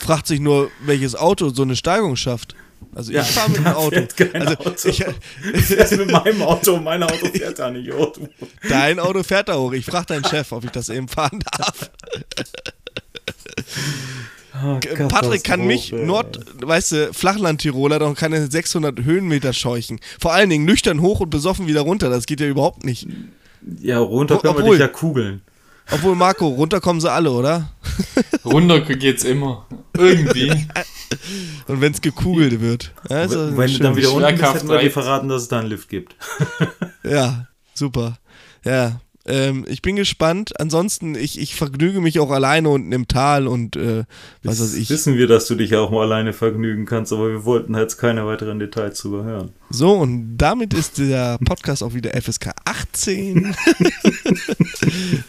Fragt 0.02 0.28
sich 0.28 0.40
nur, 0.40 0.70
welches 0.86 1.16
Auto 1.16 1.50
so 1.50 1.64
eine 1.64 1.76
Steigung 1.76 2.16
schafft. 2.16 2.56
Also 2.94 3.10
ich 3.12 3.18
Ja, 3.18 3.24
fahre 3.24 3.50
mit 3.50 3.58
dem 3.60 3.68
Auto. 3.68 3.96
also 4.34 4.54
Auto. 4.54 4.88
Ich, 4.88 5.04
Ich 5.72 5.98
mit 5.98 6.12
meinem 6.12 6.42
Auto, 6.44 6.78
mein 6.78 7.02
Auto 7.02 7.26
fährt 7.34 7.58
da 7.58 7.72
nicht 7.72 7.92
hoch. 7.92 8.14
dein 8.70 9.00
Auto 9.00 9.24
fährt 9.24 9.50
da 9.50 9.56
hoch. 9.56 9.72
Ich 9.74 9.86
frage 9.86 10.06
deinen 10.08 10.26
Chef, 10.26 10.52
ob 10.52 10.64
ich 10.64 10.70
das 10.72 10.90
eben 10.90 11.08
fahren 11.08 11.40
darf. 11.58 11.90
Patrick 15.10 15.44
kann 15.44 15.66
mich, 15.66 15.92
Nord, 15.92 16.40
weißt 16.62 16.92
du, 16.92 17.14
Flachland-Tiroler, 17.14 18.00
doch 18.00 18.16
keine 18.16 18.50
600 18.50 19.04
Höhenmeter 19.04 19.52
scheuchen. 19.54 20.00
Vor 20.20 20.34
allen 20.34 20.50
Dingen 20.50 20.66
nüchtern 20.66 21.02
hoch 21.02 21.20
und 21.22 21.30
besoffen 21.30 21.68
wieder 21.68 21.82
runter. 21.82 22.10
Das 22.10 22.26
geht 22.26 22.40
ja 22.40 22.48
überhaupt 22.48 22.84
nicht. 22.86 23.08
Ja, 23.82 24.00
runter 24.00 24.38
können 24.38 24.54
wir 24.56 24.60
Obwohl- 24.60 24.76
dich 24.78 24.82
ja 24.82 24.88
kugeln. 24.88 25.42
Obwohl, 25.92 26.16
Marco, 26.16 26.48
runter 26.48 26.80
kommen 26.80 27.02
sie 27.02 27.12
alle, 27.12 27.30
oder? 27.32 27.70
Runter 28.46 28.80
geht's 28.80 29.26
immer. 29.26 29.66
Irgendwie. 29.98 30.50
Und 31.68 31.82
wenn 31.82 31.92
es 31.92 32.00
gekugelt 32.00 32.62
wird. 32.62 32.94
Ja, 33.10 33.24
ist 33.24 33.34
das 33.36 33.50
Wenn 33.58 33.68
du 33.68 33.74
schön. 33.74 33.84
dann 33.84 33.96
wieder 33.98 34.14
unten 34.14 34.32
bist, 34.38 34.54
hätten 34.54 34.70
wir 34.70 34.80
dir 34.80 34.92
verraten, 34.92 35.28
dass 35.28 35.42
es 35.42 35.48
da 35.50 35.60
einen 35.60 35.68
Lift 35.70 35.90
gibt. 35.90 36.16
Ja, 37.04 37.48
super. 37.74 38.18
Ja, 38.64 39.02
ähm, 39.26 39.66
ich 39.68 39.82
bin 39.82 39.96
gespannt. 39.96 40.60
Ansonsten, 40.60 41.16
ich, 41.16 41.40
ich 41.40 41.56
vergnüge 41.56 42.02
mich 42.02 42.20
auch 42.20 42.30
alleine 42.30 42.70
unten 42.70 42.92
im 42.92 43.08
Tal 43.08 43.48
und 43.48 43.76
äh, 43.76 44.04
was 44.44 44.60
weiß 44.62 44.74
ich. 44.76 44.90
Wissen 44.90 45.16
wir, 45.18 45.28
dass 45.28 45.48
du 45.48 45.56
dich 45.56 45.76
auch 45.76 45.92
mal 45.92 46.02
alleine 46.02 46.34
vergnügen 46.34 46.86
kannst, 46.86 47.14
aber 47.14 47.30
wir 47.30 47.46
wollten 47.46 47.76
jetzt 47.76 47.98
keine 47.98 48.26
weiteren 48.26 48.60
Details 48.60 48.98
zu 48.98 49.24
hören. 49.24 49.54
So, 49.70 49.94
und 49.94 50.38
damit 50.38 50.74
ist 50.74 50.98
der 50.98 51.38
Podcast 51.46 51.84
auch 51.84 51.94
wieder 51.94 52.12
FSK 52.22 52.52
18. 52.66 53.56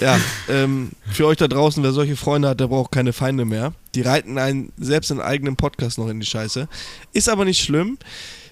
ja, 0.00 0.18
ähm, 0.48 0.92
für 1.10 1.26
euch 1.26 1.36
da 1.36 1.46
draußen, 1.46 1.82
wer 1.82 1.92
solche 1.92 2.16
Freunde 2.16 2.48
hat, 2.48 2.60
der 2.60 2.68
braucht 2.68 2.92
keine 2.92 3.12
Feinde 3.12 3.44
mehr. 3.44 3.74
Die 3.94 4.00
reiten 4.02 4.38
einen 4.38 4.72
selbst 4.78 5.10
in 5.10 5.20
eigenen 5.20 5.56
Podcast 5.56 5.98
noch 5.98 6.08
in 6.08 6.20
die 6.20 6.26
Scheiße. 6.26 6.68
Ist 7.12 7.28
aber 7.28 7.44
nicht 7.44 7.62
schlimm. 7.62 7.98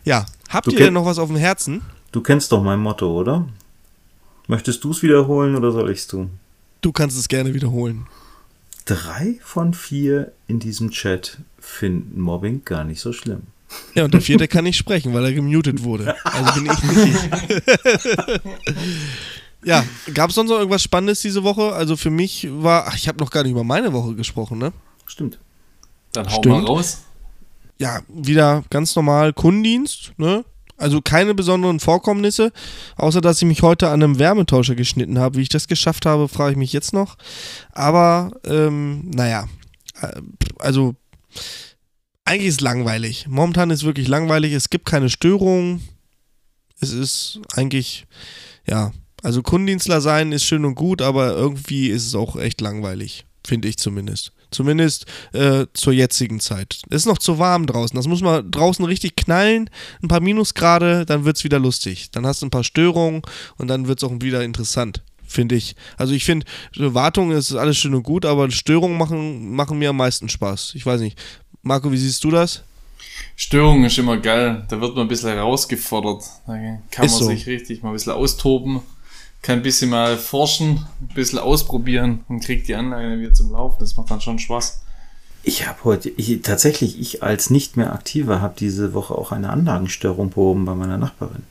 Ja, 0.04 0.26
habt 0.50 0.66
Du 0.66 0.72
ihr 0.72 0.78
denn 0.78 0.94
noch 0.94 1.06
was 1.06 1.18
auf 1.18 1.28
dem 1.28 1.36
Herzen? 1.36 1.80
Du 2.12 2.20
kennst 2.20 2.52
doch 2.52 2.62
mein 2.62 2.80
Motto, 2.80 3.10
oder? 3.10 3.48
Möchtest 4.46 4.84
du 4.84 4.90
es 4.90 5.02
wiederholen 5.02 5.56
oder 5.56 5.72
soll 5.72 5.90
ich 5.90 5.98
es 5.98 6.06
tun? 6.06 6.30
Du 6.80 6.92
kannst 6.92 7.18
es 7.18 7.28
gerne 7.28 7.54
wiederholen. 7.54 8.06
Drei 8.84 9.38
von 9.42 9.72
vier 9.72 10.32
in 10.46 10.60
diesem 10.60 10.90
Chat 10.90 11.38
finden 11.58 12.20
Mobbing 12.20 12.62
gar 12.64 12.84
nicht 12.84 13.00
so 13.00 13.12
schlimm. 13.12 13.44
Ja, 13.94 14.04
und 14.04 14.12
der 14.12 14.20
vierte 14.20 14.46
kann 14.46 14.64
nicht 14.64 14.76
sprechen, 14.76 15.14
weil 15.14 15.24
er 15.24 15.32
gemutet 15.32 15.82
wurde. 15.82 16.14
Also 16.24 16.60
bin 16.60 16.70
ich 16.70 16.82
nicht 16.82 17.06
ich. 17.06 18.40
ja, 19.64 19.84
gab 20.12 20.28
es 20.28 20.36
sonst 20.36 20.50
noch 20.50 20.58
irgendwas 20.58 20.82
Spannendes 20.82 21.22
diese 21.22 21.42
Woche? 21.42 21.72
Also 21.72 21.96
für 21.96 22.10
mich 22.10 22.46
war, 22.50 22.86
ach, 22.86 22.96
ich 22.96 23.08
habe 23.08 23.18
noch 23.18 23.30
gar 23.30 23.42
nicht 23.42 23.52
über 23.52 23.64
meine 23.64 23.92
Woche 23.92 24.14
gesprochen, 24.14 24.58
ne? 24.58 24.72
Stimmt. 25.06 25.38
Dann 26.12 26.26
hau 26.26 26.38
Stimmt. 26.38 26.54
mal 26.54 26.66
raus. 26.66 26.98
Ja, 27.78 28.02
wieder 28.08 28.62
ganz 28.70 28.94
normal 28.94 29.32
Kundendienst, 29.32 30.12
ne? 30.18 30.44
Also 30.76 31.00
keine 31.00 31.34
besonderen 31.34 31.78
Vorkommnisse, 31.78 32.52
außer 32.96 33.20
dass 33.20 33.40
ich 33.40 33.46
mich 33.46 33.62
heute 33.62 33.88
an 33.88 34.02
einem 34.02 34.18
Wärmetauscher 34.18 34.74
geschnitten 34.74 35.18
habe. 35.18 35.36
Wie 35.36 35.42
ich 35.42 35.48
das 35.48 35.68
geschafft 35.68 36.04
habe, 36.04 36.28
frage 36.28 36.52
ich 36.52 36.56
mich 36.56 36.72
jetzt 36.72 36.92
noch. 36.92 37.16
Aber, 37.72 38.32
ähm, 38.44 39.10
naja, 39.14 39.46
äh, 40.00 40.20
also 40.58 40.96
eigentlich 42.24 42.48
ist 42.48 42.54
es 42.54 42.60
langweilig. 42.60 43.26
Momentan 43.28 43.70
ist 43.70 43.84
wirklich 43.84 44.08
langweilig. 44.08 44.52
Es 44.52 44.70
gibt 44.70 44.86
keine 44.86 45.10
Störungen. 45.10 45.86
Es 46.80 46.92
ist 46.92 47.40
eigentlich, 47.54 48.06
ja, 48.66 48.92
also 49.22 49.42
Kundendienstler 49.42 50.00
sein 50.00 50.32
ist 50.32 50.44
schön 50.44 50.64
und 50.64 50.74
gut, 50.74 51.00
aber 51.00 51.30
irgendwie 51.30 51.88
ist 51.88 52.06
es 52.06 52.14
auch 52.14 52.36
echt 52.36 52.60
langweilig. 52.60 53.24
Finde 53.46 53.68
ich 53.68 53.76
zumindest. 53.76 54.32
Zumindest 54.50 55.06
äh, 55.32 55.66
zur 55.74 55.92
jetzigen 55.92 56.40
Zeit. 56.40 56.80
Es 56.88 57.02
ist 57.02 57.06
noch 57.06 57.18
zu 57.18 57.38
warm 57.38 57.66
draußen. 57.66 57.96
Das 57.96 58.06
muss 58.06 58.22
man 58.22 58.50
draußen 58.50 58.84
richtig 58.84 59.16
knallen. 59.16 59.68
Ein 60.02 60.08
paar 60.08 60.20
Minusgrade, 60.20 61.04
dann 61.04 61.24
wird 61.24 61.36
es 61.36 61.44
wieder 61.44 61.58
lustig. 61.58 62.10
Dann 62.12 62.26
hast 62.26 62.40
du 62.40 62.46
ein 62.46 62.50
paar 62.50 62.64
Störungen 62.64 63.22
und 63.58 63.68
dann 63.68 63.88
wird 63.88 63.98
es 64.02 64.08
auch 64.08 64.12
wieder 64.20 64.42
interessant. 64.44 65.02
Finde 65.26 65.56
ich. 65.56 65.74
Also 65.96 66.14
ich 66.14 66.24
finde, 66.24 66.46
Wartung 66.76 67.32
ist 67.32 67.52
alles 67.54 67.76
schön 67.76 67.94
und 67.94 68.04
gut, 68.04 68.24
aber 68.24 68.50
Störungen 68.50 68.96
machen, 68.96 69.54
machen 69.54 69.78
mir 69.78 69.90
am 69.90 69.96
meisten 69.96 70.28
Spaß. 70.28 70.72
Ich 70.74 70.86
weiß 70.86 71.00
nicht. 71.00 71.18
Marco, 71.62 71.90
wie 71.90 71.96
siehst 71.96 72.22
du 72.22 72.30
das? 72.30 72.62
Störung 73.36 73.84
ist 73.84 73.98
immer 73.98 74.18
geil. 74.18 74.64
Da 74.68 74.80
wird 74.80 74.94
man 74.94 75.06
ein 75.06 75.08
bisschen 75.08 75.30
herausgefordert. 75.30 76.22
Da 76.46 76.52
kann 76.90 77.06
Ist 77.06 77.12
man 77.12 77.20
so. 77.22 77.26
sich 77.26 77.46
richtig 77.46 77.82
mal 77.82 77.90
ein 77.90 77.94
bisschen 77.94 78.12
austoben, 78.12 78.80
kann 79.44 79.58
ein 79.58 79.62
bisschen 79.62 79.90
mal 79.90 80.16
forschen, 80.16 80.86
ein 81.02 81.14
bisschen 81.14 81.38
ausprobieren 81.38 82.24
und 82.28 82.40
kriegt 82.40 82.66
die 82.66 82.74
Anlage 82.74 83.20
wieder 83.20 83.34
zum 83.34 83.52
Laufen. 83.52 83.76
Das 83.78 83.96
macht 83.96 84.10
dann 84.10 84.20
schon 84.20 84.38
Spaß. 84.38 84.80
Ich 85.42 85.68
habe 85.68 85.78
heute, 85.84 86.08
ich, 86.08 86.40
tatsächlich, 86.40 86.98
ich 86.98 87.22
als 87.22 87.50
nicht 87.50 87.76
mehr 87.76 87.92
aktiver 87.92 88.40
habe 88.40 88.54
diese 88.58 88.94
Woche 88.94 89.14
auch 89.14 89.32
eine 89.32 89.50
Anlagenstörung 89.50 90.30
behoben 90.30 90.64
bei 90.64 90.74
meiner 90.74 90.96
Nachbarin. 90.96 91.42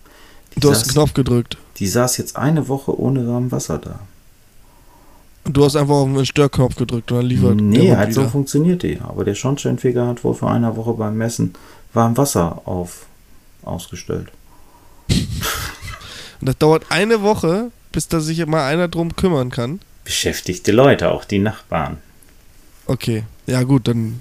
Die, 0.56 0.60
Du 0.60 0.72
hast 0.72 0.80
saß, 0.80 0.88
einen 0.88 0.94
Knopf 0.96 1.14
gedrückt. 1.14 1.58
die 1.78 1.88
saß 1.88 2.18
jetzt 2.18 2.36
eine 2.36 2.68
Woche 2.68 3.00
ohne 3.00 3.28
warm 3.28 3.52
Wasser 3.52 3.78
da. 3.78 4.00
Und 5.46 5.56
du 5.56 5.64
hast 5.64 5.76
einfach 5.76 5.94
auf 5.94 6.08
den 6.12 6.26
Störknopf 6.26 6.76
gedrückt 6.76 7.12
und 7.12 7.18
dann 7.20 7.26
liefert 7.28 7.56
Nee, 7.58 7.88
der 7.88 7.98
halt 7.98 8.14
so 8.14 8.28
funktioniert 8.28 8.82
die. 8.82 9.00
Aber 9.02 9.24
der 9.24 9.36
Schornsteinfeger 9.36 10.08
hat 10.08 10.24
wohl 10.24 10.34
vor 10.34 10.52
einer 10.52 10.76
Woche 10.76 10.94
beim 10.94 11.16
Messen 11.16 11.54
warm 11.94 12.18
Wasser 12.18 12.62
auf, 12.66 13.06
ausgestellt. 13.62 14.30
Und 15.10 16.50
das 16.50 16.58
dauert 16.58 16.86
eine 16.90 17.22
Woche, 17.22 17.72
bis 17.94 18.10
da 18.10 18.20
sich 18.20 18.46
mal 18.46 18.68
einer 18.68 18.90
drum 18.90 19.16
kümmern 19.16 19.50
kann. 19.50 19.80
Beschäftigte 20.04 20.74
Leute, 20.74 21.10
auch 21.12 21.24
die 21.24 21.40
Nachbarn. 21.40 21.98
Okay, 22.86 23.24
ja 23.48 23.64
gut, 23.64 23.88
dann 23.88 24.20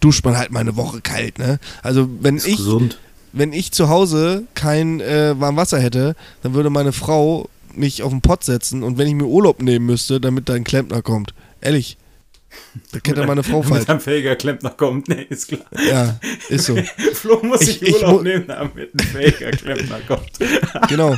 duscht 0.00 0.24
man 0.24 0.36
halt 0.36 0.50
mal 0.50 0.58
eine 0.60 0.74
Woche 0.76 1.00
kalt, 1.00 1.38
ne? 1.38 1.60
Also 1.84 2.08
wenn 2.20 2.36
Ist 2.38 2.48
ich, 2.48 2.56
gesund. 2.56 2.98
wenn 3.32 3.52
ich 3.52 3.70
zu 3.70 3.88
Hause 3.88 4.42
kein 4.54 5.00
äh, 5.00 5.38
warm 5.38 5.56
Wasser 5.56 5.78
hätte, 5.80 6.16
dann 6.42 6.54
würde 6.54 6.70
meine 6.70 6.92
Frau 6.92 7.48
mich 7.74 8.02
auf 8.02 8.10
den 8.10 8.20
Pott 8.20 8.42
setzen 8.44 8.82
und 8.82 8.98
wenn 8.98 9.06
ich 9.06 9.14
mir 9.14 9.26
Urlaub 9.26 9.62
nehmen 9.62 9.86
müsste, 9.86 10.20
damit 10.20 10.48
da 10.48 10.54
ein 10.54 10.64
Klempner 10.64 11.00
kommt. 11.02 11.32
Ehrlich. 11.60 11.96
Da 12.90 12.98
kennt 13.00 13.16
ja 13.16 13.24
meine 13.26 13.42
Frau 13.44 13.62
falsch. 13.62 13.80
Mit 13.82 13.90
einem 13.90 14.00
fähiger 14.00 14.34
Klempner 14.36 14.70
kommt, 14.70 15.08
ne, 15.08 15.22
ist 15.22 15.48
klar. 15.48 15.60
Ja, 15.88 16.18
ist 16.48 16.66
so. 16.66 16.76
Flo 17.14 17.40
muss 17.44 17.60
Ich- 17.62 17.78
sich 17.78 17.82
ich 17.82 17.94
Urlaub 17.94 18.16
mu- 18.16 18.22
nehmen, 18.22 18.44
damit 18.48 18.92
ein 18.94 18.98
fähiger 19.06 19.50
Klempner 19.52 20.00
kommt. 20.08 20.32
Genau. 20.88 21.16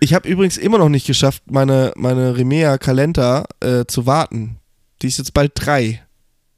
Ich 0.00 0.14
habe 0.14 0.28
übrigens 0.28 0.56
immer 0.56 0.78
noch 0.78 0.88
nicht 0.88 1.06
geschafft, 1.06 1.42
meine, 1.46 1.92
meine 1.94 2.36
Remea 2.36 2.78
Calenta 2.78 3.44
äh, 3.60 3.84
zu 3.86 4.06
warten. 4.06 4.56
Die 5.02 5.08
ist 5.08 5.18
jetzt 5.18 5.34
bald 5.34 5.52
drei. 5.54 6.02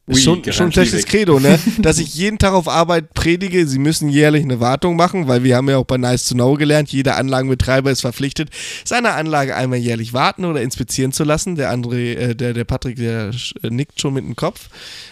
Ui, 0.08 0.14
Ist 0.14 0.24
schon, 0.24 0.44
schon 0.52 0.66
ein 0.66 0.72
schlechtes. 0.72 1.04
Credo, 1.04 1.38
ne? 1.38 1.58
Dass 1.78 1.98
ich 1.98 2.14
jeden 2.14 2.38
Tag 2.38 2.54
auf 2.54 2.68
Arbeit 2.68 3.14
predige, 3.14 3.66
sie 3.66 3.78
müssen 3.78 4.08
jährlich 4.08 4.42
eine 4.42 4.58
Wartung 4.58 4.96
machen, 4.96 5.28
weil 5.28 5.44
wir 5.44 5.56
haben 5.56 5.68
ja 5.68 5.76
auch 5.76 5.84
bei 5.84 5.96
Nice 5.96 6.28
to 6.28 6.34
Know 6.34 6.54
gelernt, 6.54 6.90
jeder 6.90 7.16
Anlagenbetreiber 7.16 7.90
ist 7.90 8.00
verpflichtet, 8.00 8.50
seine 8.84 9.12
Anlage 9.12 9.54
einmal 9.54 9.78
jährlich 9.78 10.12
warten 10.12 10.44
oder 10.44 10.60
inspizieren 10.60 11.12
zu 11.12 11.22
lassen. 11.22 11.54
Der 11.54 11.72
André, 11.72 12.14
äh, 12.14 12.34
der, 12.34 12.52
der 12.52 12.64
Patrick, 12.64 12.96
der 12.96 13.30
äh, 13.62 13.70
nickt 13.70 14.00
schon 14.00 14.14
mit 14.14 14.24
dem 14.24 14.34
Kopf. 14.34 14.68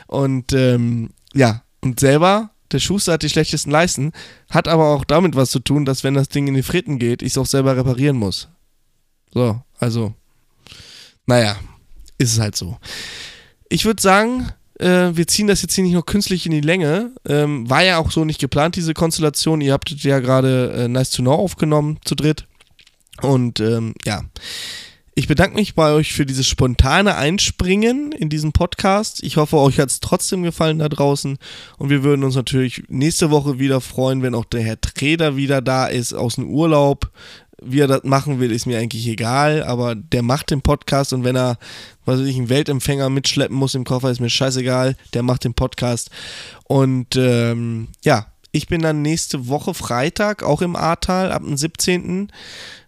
Und 0.08 0.52
ähm, 0.52 1.10
ja, 1.34 1.62
und 1.80 2.00
selber, 2.00 2.50
der 2.72 2.78
Schuster 2.78 3.14
hat 3.14 3.22
die 3.22 3.28
schlechtesten 3.28 3.70
Leisten, 3.70 4.12
hat 4.48 4.68
aber 4.68 4.94
auch 4.94 5.04
damit 5.04 5.37
was 5.37 5.50
zu 5.50 5.59
tun, 5.59 5.85
dass 5.85 6.04
wenn 6.04 6.14
das 6.14 6.28
Ding 6.28 6.46
in 6.46 6.54
die 6.54 6.62
Fritten 6.62 6.98
geht, 6.98 7.22
ich 7.22 7.33
es 7.33 7.38
auch 7.38 7.46
selber 7.46 7.76
reparieren 7.76 8.16
muss. 8.16 8.48
So, 9.33 9.61
also, 9.78 10.14
naja, 11.26 11.56
ist 12.18 12.33
es 12.33 12.40
halt 12.40 12.56
so. 12.56 12.78
Ich 13.68 13.85
würde 13.85 14.02
sagen, 14.02 14.52
äh, 14.78 15.11
wir 15.14 15.26
ziehen 15.26 15.46
das 15.46 15.62
jetzt 15.62 15.74
hier 15.74 15.85
nicht 15.85 15.94
noch 15.94 16.06
künstlich 16.06 16.46
in 16.46 16.52
die 16.52 16.61
Länge. 16.61 17.12
Ähm, 17.28 17.68
war 17.68 17.83
ja 17.83 17.98
auch 17.98 18.11
so 18.11 18.24
nicht 18.24 18.40
geplant, 18.40 18.76
diese 18.76 18.94
Konstellation. 18.94 19.61
Ihr 19.61 19.72
habtet 19.72 20.02
ja 20.02 20.18
gerade 20.18 20.72
äh, 20.72 20.88
Nice 20.88 21.11
to 21.11 21.22
Know 21.22 21.35
aufgenommen, 21.35 21.98
zu 22.04 22.14
dritt. 22.14 22.46
Und 23.22 23.61
ähm, 23.61 23.94
ja, 24.04 24.22
ich 25.20 25.28
bedanke 25.28 25.54
mich 25.54 25.74
bei 25.74 25.92
euch 25.92 26.14
für 26.14 26.24
dieses 26.24 26.48
spontane 26.48 27.14
Einspringen 27.14 28.11
in 28.11 28.30
diesen 28.30 28.52
Podcast. 28.52 29.22
Ich 29.22 29.37
hoffe, 29.37 29.59
euch 29.59 29.78
hat 29.78 29.90
es 29.90 30.00
trotzdem 30.00 30.42
gefallen 30.42 30.78
da 30.78 30.88
draußen. 30.88 31.37
Und 31.76 31.90
wir 31.90 32.02
würden 32.02 32.24
uns 32.24 32.37
natürlich 32.37 32.85
nächste 32.88 33.30
Woche 33.30 33.59
wieder 33.59 33.83
freuen, 33.83 34.22
wenn 34.22 34.35
auch 34.35 34.46
der 34.46 34.62
Herr 34.62 34.80
Treder 34.80 35.37
wieder 35.37 35.61
da 35.61 35.88
ist 35.88 36.14
aus 36.14 36.37
dem 36.37 36.48
Urlaub. 36.48 37.11
Wie 37.62 37.80
er 37.80 37.87
das 37.87 38.04
machen 38.04 38.40
will, 38.40 38.50
ist 38.50 38.64
mir 38.64 38.78
eigentlich 38.78 39.06
egal, 39.06 39.62
aber 39.62 39.94
der 39.94 40.22
macht 40.22 40.52
den 40.52 40.62
Podcast 40.62 41.12
und 41.12 41.22
wenn 41.22 41.37
er, 41.37 41.59
was 42.06 42.20
weiß 42.20 42.26
ich, 42.26 42.37
einen 42.37 42.48
Weltempfänger 42.48 43.11
mitschleppen 43.11 43.54
muss 43.54 43.74
im 43.74 43.85
Koffer, 43.85 44.11
ist 44.11 44.20
mir 44.20 44.30
scheißegal. 44.30 44.96
Der 45.12 45.22
macht 45.22 45.44
den 45.44 45.52
Podcast. 45.52 46.11
Und 46.64 47.14
ähm, 47.16 47.88
ja, 48.02 48.29
ich 48.52 48.66
bin 48.66 48.82
dann 48.82 49.02
nächste 49.02 49.48
Woche 49.48 49.74
Freitag 49.74 50.42
auch 50.42 50.62
im 50.62 50.76
Ahrtal 50.76 51.32
ab 51.32 51.42
dem 51.42 51.56
17. 51.56 52.32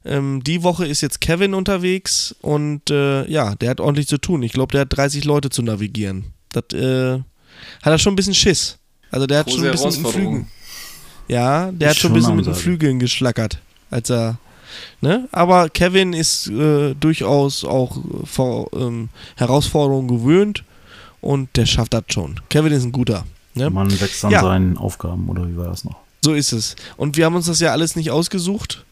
Ähm, 0.04 0.42
die 0.44 0.62
Woche 0.62 0.86
ist 0.86 1.00
jetzt 1.00 1.20
Kevin 1.20 1.54
unterwegs 1.54 2.34
und 2.40 2.90
äh, 2.90 3.26
ja, 3.28 3.54
der 3.54 3.70
hat 3.70 3.80
ordentlich 3.80 4.08
zu 4.08 4.18
tun. 4.18 4.42
Ich 4.42 4.52
glaube, 4.52 4.72
der 4.72 4.82
hat 4.82 4.96
30 4.96 5.24
Leute 5.24 5.50
zu 5.50 5.62
navigieren. 5.62 6.26
Das 6.50 6.64
äh, 6.78 7.18
hat 7.18 7.92
er 7.92 7.98
schon 7.98 8.14
ein 8.14 8.16
bisschen 8.16 8.34
Schiss. 8.34 8.78
Also 9.10 9.26
der 9.26 9.40
hat 9.40 9.46
Große 9.46 9.58
schon 9.58 9.66
ein 9.66 9.72
bisschen 9.72 10.02
mit 10.02 10.04
den. 10.04 10.12
Flügen. 10.12 10.48
Ja, 11.28 11.70
der 11.70 11.90
hat 11.90 11.96
Ist 11.96 12.00
schon 12.00 12.10
ein 12.10 12.14
bisschen 12.14 12.36
mit 12.36 12.46
den. 12.46 12.54
Flügeln 12.54 12.98
geschlackert, 12.98 13.58
als 13.90 14.10
er. 14.10 14.38
Ne? 15.00 15.28
Aber 15.32 15.68
Kevin 15.68 16.14
ist 16.14 16.48
äh, 16.48 16.94
durchaus 16.94 17.62
auch 17.62 17.98
vor 18.24 18.70
ähm, 18.72 19.10
Herausforderungen 19.36 20.08
gewöhnt 20.08 20.64
und 21.20 21.56
der 21.56 21.66
schafft 21.66 21.92
das 21.94 22.04
schon. 22.08 22.40
Kevin 22.48 22.72
ist 22.72 22.84
ein 22.84 22.92
guter. 22.92 23.24
Ne? 23.54 23.70
Man 23.70 23.90
wächst 24.00 24.24
an 24.24 24.30
Ja. 24.30 24.42
seinen 24.42 24.78
Aufgaben, 24.78 25.28
oder 25.28 25.46
wie 25.48 25.56
war 25.56 25.66
das 25.66 25.84
noch? 25.84 25.96
So 26.24 26.32
ist 26.34 26.52
es. 26.52 26.76
Und 26.96 27.16
wir 27.16 27.24
haben 27.26 27.34
uns 27.34 27.46
das 27.46 27.60
ja 27.60 27.72
alles 27.72 27.96
nicht 27.96 28.10
ausgesucht 28.10 28.84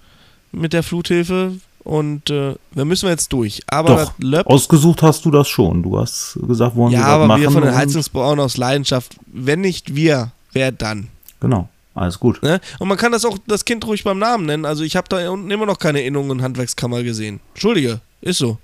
mit 0.53 0.73
der 0.73 0.83
Fluthilfe 0.83 1.53
und 1.85 2.29
äh, 2.29 2.55
da 2.75 2.85
müssen 2.85 3.05
wir 3.07 3.11
jetzt 3.11 3.33
durch. 3.33 3.63
Aber 3.69 3.97
Doch, 3.97 4.13
Löpp, 4.19 4.47
Ausgesucht 4.47 5.03
hast 5.03 5.25
du 5.25 5.31
das 5.31 5.49
schon. 5.49 5.83
Du 5.83 5.99
hast 5.99 6.39
gesagt, 6.47 6.77
wollen 6.77 6.93
ja, 6.93 6.99
wir 6.99 7.05
das 7.05 7.13
aber 7.15 7.27
machen. 7.29 7.41
wir 7.43 7.51
von 7.51 7.63
den 7.63 7.75
Heizungsbauern 7.75 8.41
aus 8.41 8.57
Leidenschaft, 8.57 9.17
wenn 9.33 9.61
nicht 9.61 9.95
wir, 9.95 10.33
wer 10.53 10.73
dann? 10.73 11.09
Genau, 11.41 11.69
alles 11.95 12.19
gut. 12.21 12.43
Ne? 12.43 12.61
Und 12.81 12.89
man 12.89 12.99
kann 12.99 13.13
das 13.13 13.25
auch 13.25 13.39
das 13.47 13.65
Kind 13.65 13.87
ruhig 13.87 14.05
beim 14.05 14.19
Namen 14.19 14.45
nennen. 14.47 14.65
Also 14.67 14.83
ich 14.83 14.97
habe 14.97 15.09
da 15.09 15.31
unten 15.31 15.51
immer 15.51 15.67
noch 15.67 15.79
keine 15.79 16.03
Innungen 16.03 16.33
und 16.33 16.43
Handwerkskammer 16.43 17.03
gesehen. 17.03 17.41
Entschuldige, 17.55 18.01
ist 18.21 18.39
so. 18.39 18.59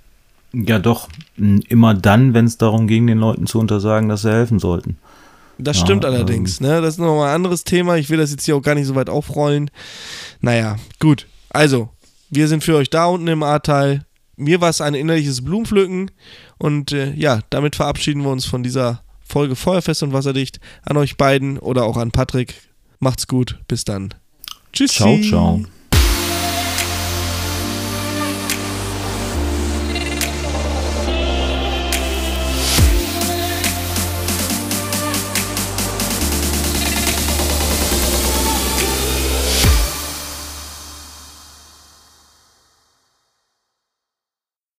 Ja, 0.53 0.79
doch. 0.79 1.09
Immer 1.37 1.95
dann, 1.95 2.35
wenn 2.35 2.45
es 2.47 2.59
darum 2.59 2.87
ging, 2.87 3.07
den 3.07 3.19
Leuten 3.19 3.47
zu 3.47 3.59
untersagen, 3.59 4.09
dass 4.09 4.23
sie 4.23 4.31
helfen 4.33 4.59
sollten. 4.59 4.97
Das 5.59 5.79
Ja, 5.79 5.85
stimmt 5.85 6.05
allerdings. 6.05 6.61
ähm, 6.61 6.67
Ne? 6.67 6.81
Das 6.83 6.95
ist 6.95 6.99
nochmal 6.99 7.29
ein 7.31 7.35
anderes 7.37 7.65
Thema. 7.65 7.97
Ich 7.97 8.11
will 8.11 8.19
das 8.19 8.31
jetzt 8.31 8.45
hier 8.45 8.57
auch 8.57 8.63
gar 8.63 8.75
nicht 8.75 8.87
so 8.87 8.95
weit 8.95 9.09
aufrollen. 9.09 9.71
Naja, 10.41 10.77
gut. 11.01 11.27
Also, 11.51 11.89
wir 12.31 12.49
sind 12.49 12.63
für 12.65 12.77
euch 12.77 12.91
da 12.91 13.07
unten 13.07 13.29
im 13.29 13.43
A-Teil. 13.43 14.05
Mir 14.37 14.61
war 14.61 14.69
es 14.69 14.81
ein 14.83 14.95
innerliches 14.95 15.43
Blumenpflücken. 15.45 16.11
Und 16.59 16.93
äh, 16.93 17.13
ja, 17.15 17.41
damit 17.51 17.77
verabschieden 17.77 18.23
wir 18.23 18.31
uns 18.31 18.45
von 18.45 18.63
dieser 18.63 19.03
Folge 19.27 19.57
Feuerfest 19.57 20.03
und 20.03 20.13
Wasserdicht. 20.13 20.61
An 20.83 20.97
euch 20.99 21.17
beiden 21.17 21.59
oder 21.59 21.85
auch 21.85 21.97
an 21.97 22.11
Patrick. 22.11 22.55
Macht's 22.99 23.27
gut. 23.27 23.59
Bis 23.69 23.85
dann. 23.85 24.13
Tschüss. 24.73 24.93
Ciao, 24.93 25.19
ciao. 25.23 25.63